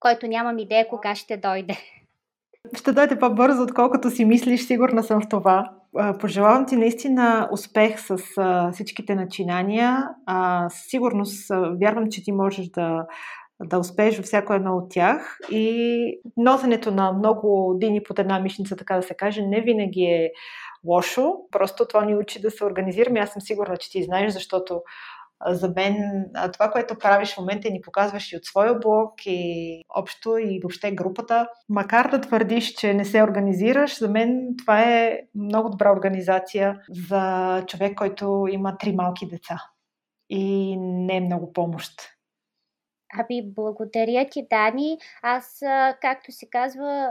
който 0.00 0.26
нямам 0.26 0.58
идея 0.58 0.88
кога 0.88 1.14
ще 1.14 1.36
дойде. 1.36 1.76
Ще 2.74 2.92
дойде 2.92 3.18
по-бързо, 3.18 3.62
отколкото 3.62 4.10
си 4.10 4.24
мислиш, 4.24 4.66
сигурна 4.66 5.02
съм 5.02 5.20
в 5.20 5.28
това. 5.28 5.70
Пожелавам 6.20 6.66
ти 6.66 6.76
наистина 6.76 7.48
успех 7.52 8.00
с 8.00 8.18
всичките 8.72 9.14
начинания. 9.14 10.08
Със 10.68 10.86
сигурност 10.90 11.50
вярвам, 11.80 12.10
че 12.10 12.24
ти 12.24 12.32
можеш 12.32 12.68
да, 12.68 13.06
да 13.62 13.78
успееш 13.78 14.16
във 14.16 14.26
всяко 14.26 14.52
едно 14.52 14.76
от 14.76 14.90
тях. 14.90 15.38
И 15.50 16.20
носенето 16.36 16.90
на 16.90 17.12
много 17.12 17.74
дини 17.80 18.02
под 18.02 18.18
една 18.18 18.40
мишница, 18.40 18.76
така 18.76 18.96
да 18.96 19.02
се 19.02 19.14
каже, 19.14 19.42
не 19.42 19.60
винаги 19.60 20.02
е 20.02 20.30
лошо. 20.86 21.34
Просто 21.50 21.86
това 21.88 22.04
ни 22.04 22.16
учи 22.16 22.40
да 22.40 22.50
се 22.50 22.64
организираме. 22.64 23.20
Аз 23.20 23.30
съм 23.30 23.42
сигурна, 23.42 23.76
че 23.76 23.90
ти 23.90 24.02
знаеш, 24.02 24.32
защото 24.32 24.82
за 25.46 25.72
мен 25.76 26.24
това, 26.52 26.70
което 26.70 26.98
правиш 26.98 27.34
в 27.34 27.38
момента 27.38 27.68
и 27.68 27.72
ни 27.72 27.80
показваш 27.80 28.32
и 28.32 28.36
от 28.36 28.44
своя 28.44 28.74
блог 28.74 29.12
и 29.26 29.82
общо 29.96 30.38
и 30.38 30.60
въобще 30.62 30.92
групата, 30.92 31.48
макар 31.68 32.10
да 32.10 32.20
твърдиш, 32.20 32.74
че 32.74 32.94
не 32.94 33.04
се 33.04 33.22
организираш, 33.22 33.98
за 33.98 34.08
мен 34.08 34.54
това 34.58 34.82
е 34.82 35.20
много 35.34 35.70
добра 35.70 35.92
организация 35.92 36.80
за 37.08 37.64
човек, 37.66 37.98
който 37.98 38.46
има 38.50 38.78
три 38.78 38.92
малки 38.92 39.28
деца 39.28 39.62
и 40.30 40.76
не 40.76 41.16
е 41.16 41.20
много 41.20 41.52
помощ. 41.52 41.92
Аби, 43.18 43.42
благодаря 43.46 44.28
ти, 44.30 44.46
Дани. 44.50 44.98
Аз, 45.22 45.58
както 46.00 46.32
се 46.32 46.50
казва, 46.50 47.08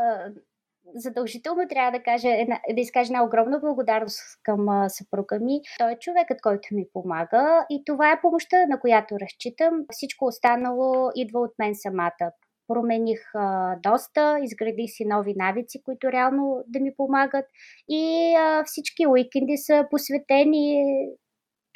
задължително 0.96 1.68
трябва 1.70 1.92
да, 1.92 2.04
кажа, 2.04 2.28
да 2.74 2.82
изкажа 2.82 3.08
една 3.08 3.24
огромна 3.24 3.60
благодарност 3.60 4.20
към 4.44 4.90
съпруга 4.90 5.40
ми. 5.40 5.62
Той 5.78 5.92
е 5.92 6.00
човекът, 6.00 6.42
който 6.42 6.68
ми 6.72 6.86
помага 6.94 7.66
и 7.70 7.84
това 7.86 8.12
е 8.12 8.22
помощта, 8.22 8.66
на 8.66 8.80
която 8.80 9.20
разчитам. 9.20 9.86
Всичко 9.92 10.26
останало 10.26 11.12
идва 11.16 11.40
от 11.40 11.52
мен 11.60 11.76
самата. 11.76 12.32
промених 12.68 13.22
а, 13.36 13.76
доста, 13.84 14.40
изградих 14.44 14.90
си 14.90 15.06
нови 15.06 15.34
навици, 15.36 15.84
които 15.84 16.12
реално 16.12 16.64
да 16.68 16.80
ми 16.80 16.96
помагат 16.98 17.46
и 17.90 18.36
а, 18.36 18.64
всички 18.66 19.08
уикенди 19.08 19.58
са 19.58 19.88
посветени, 19.92 20.84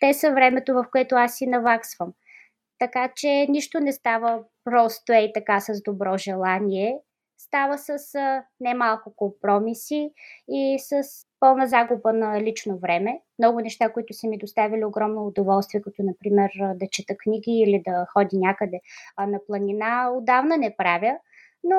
те 0.02 0.14
са 0.14 0.32
времето, 0.32 0.74
в 0.74 0.86
което 0.92 1.16
аз 1.16 1.36
си 1.36 1.48
наваксвам. 1.48 2.14
Така 2.80 3.12
че 3.16 3.48
нищо 3.50 3.80
не 3.80 3.92
става 3.92 4.44
просто 4.64 5.14
ей 5.14 5.34
така 5.34 5.60
с 5.60 5.82
добро 5.84 6.18
желание. 6.18 7.00
Става 7.52 7.78
с 7.78 8.16
а, 8.16 8.44
немалко 8.60 9.16
компромиси 9.16 10.12
и 10.50 10.80
с 10.80 11.04
пълна 11.40 11.68
загуба 11.68 12.14
на 12.14 12.42
лично 12.42 12.78
време. 12.78 13.20
Много 13.40 13.60
неща, 13.60 13.94
които 13.94 14.14
са 14.14 14.28
ми 14.28 14.38
доставили 14.38 14.86
огромно 14.86 15.28
удоволствие, 15.28 15.82
като 15.82 16.04
например 16.04 16.52
да 16.76 16.88
чета 16.92 17.16
книги 17.18 17.52
или 17.52 17.82
да 17.88 18.06
ходи 18.14 18.38
някъде 18.38 18.80
а, 19.18 19.28
на 19.28 19.40
планина, 19.48 20.12
отдавна 20.12 20.58
не 20.58 20.76
правя, 20.78 21.18
но 21.64 21.76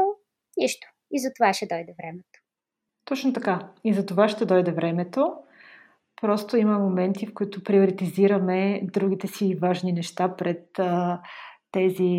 нищо. 0.57 0.89
И 1.11 1.19
за 1.19 1.33
това 1.35 1.53
ще 1.53 1.67
дойде 1.67 1.95
времето. 2.03 2.41
Точно 3.05 3.33
така. 3.33 3.69
И 3.85 3.95
за 3.95 4.07
това 4.07 4.29
ще 4.29 4.47
дойде 4.47 4.73
времето. 4.73 5.35
Просто 6.21 6.57
има 6.57 6.79
моменти, 6.79 7.27
в 7.27 7.35
които 7.35 7.65
приоритизираме 7.65 8.81
другите 8.83 9.27
си 9.27 9.55
важни 9.55 9.93
неща 9.93 10.37
пред 10.37 10.79
а, 10.79 11.21
тези 11.71 12.11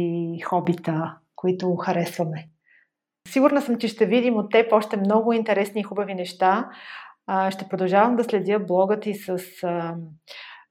хобита, 0.44 1.18
които 1.36 1.76
харесваме. 1.76 2.48
Сигурна 3.28 3.62
съм, 3.62 3.78
че 3.78 3.88
ще 3.88 4.06
видим 4.06 4.38
от 4.38 4.52
теб 4.52 4.74
още 4.74 4.98
много 4.98 5.34
интересни 5.34 5.82
и 5.82 5.84
хубави 5.84 6.14
неща. 6.14 6.70
Ще 7.50 7.70
продължавам 7.70 8.16
да 8.16 8.24
следя 8.24 8.60
блога 8.60 9.00
ти 9.00 9.14
с 9.14 9.38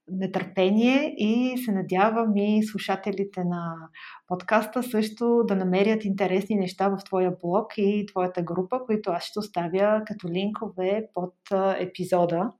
нетърпение 0.07 1.13
и 1.17 1.57
се 1.57 1.71
надявам 1.71 2.37
и 2.37 2.63
слушателите 2.63 3.43
на 3.43 3.75
подкаста 4.27 4.83
също 4.83 5.43
да 5.47 5.55
намерят 5.55 6.05
интересни 6.05 6.55
неща 6.55 6.89
в 6.89 7.03
твоя 7.05 7.31
блог 7.41 7.73
и 7.77 8.05
твоята 8.05 8.41
група, 8.41 8.79
които 8.85 9.11
аз 9.11 9.23
ще 9.23 9.39
оставя 9.39 10.01
като 10.05 10.27
линкове 10.27 11.07
под 11.13 11.33
епизода. 11.79 12.51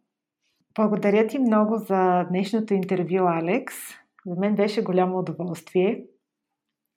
Благодаря 0.76 1.28
ти 1.28 1.40
много 1.40 1.78
за 1.78 2.24
днешното 2.24 2.74
интервю, 2.74 3.28
Алекс. 3.28 3.76
За 4.26 4.36
мен 4.40 4.56
беше 4.56 4.84
голямо 4.84 5.20
удоволствие. 5.20 6.04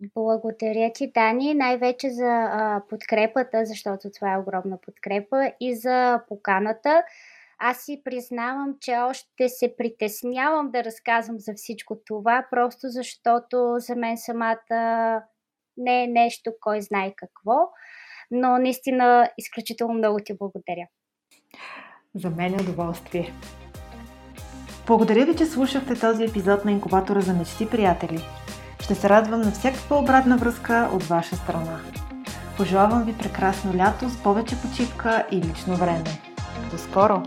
Благодаря 0.01 0.93
ти, 0.95 1.13
Дани, 1.15 1.55
най-вече 1.55 2.11
за 2.11 2.27
а, 2.27 2.83
подкрепата, 2.89 3.65
защото 3.65 4.11
това 4.11 4.33
е 4.35 4.39
огромна 4.39 4.79
подкрепа 4.81 5.53
и 5.61 5.77
за 5.77 6.21
поканата. 6.29 7.03
Аз 7.59 7.85
си 7.85 8.03
признавам, 8.05 8.77
че 8.81 8.97
още 8.97 9.49
се 9.49 9.75
притеснявам 9.79 10.71
да 10.71 10.85
разказвам 10.85 11.39
за 11.39 11.53
всичко 11.57 11.97
това, 12.07 12.47
просто 12.51 12.89
защото 12.89 13.75
за 13.79 13.97
мен 13.97 14.19
самата 14.19 15.23
не 15.77 16.05
е 16.05 16.07
нещо, 16.07 16.53
кой 16.61 16.81
знае 16.81 17.13
какво, 17.17 17.57
но 18.31 18.59
наистина 18.59 19.31
изключително 19.39 19.95
много 19.95 20.19
ти 20.25 20.37
благодаря. 20.39 20.87
За 22.15 22.31
мен 22.31 22.55
е 22.55 22.63
удоволствие. 22.63 23.33
Благодаря 24.87 25.27
ви, 25.27 25.37
че 25.37 25.47
слушахте 25.47 26.01
този 26.01 26.25
епизод 26.25 26.65
на 26.65 26.73
Инкубатора 26.73 27.21
за 27.21 27.35
мечти, 27.35 27.71
приятели. 27.71 28.19
Ще 28.87 28.95
се 28.95 29.09
радвам 29.09 29.41
на 29.41 29.51
всякаква 29.51 29.97
обратна 29.97 30.37
връзка 30.37 30.89
от 30.93 31.03
ваша 31.03 31.37
страна. 31.37 31.79
Пожелавам 32.57 33.03
ви 33.03 33.19
прекрасно 33.19 33.75
лято 33.75 34.11
с 34.11 34.17
повече 34.17 34.57
почивка 34.57 35.25
и 35.33 35.37
лично 35.37 35.77
време. 35.77 36.21
До 36.71 36.79
скоро! 36.79 37.23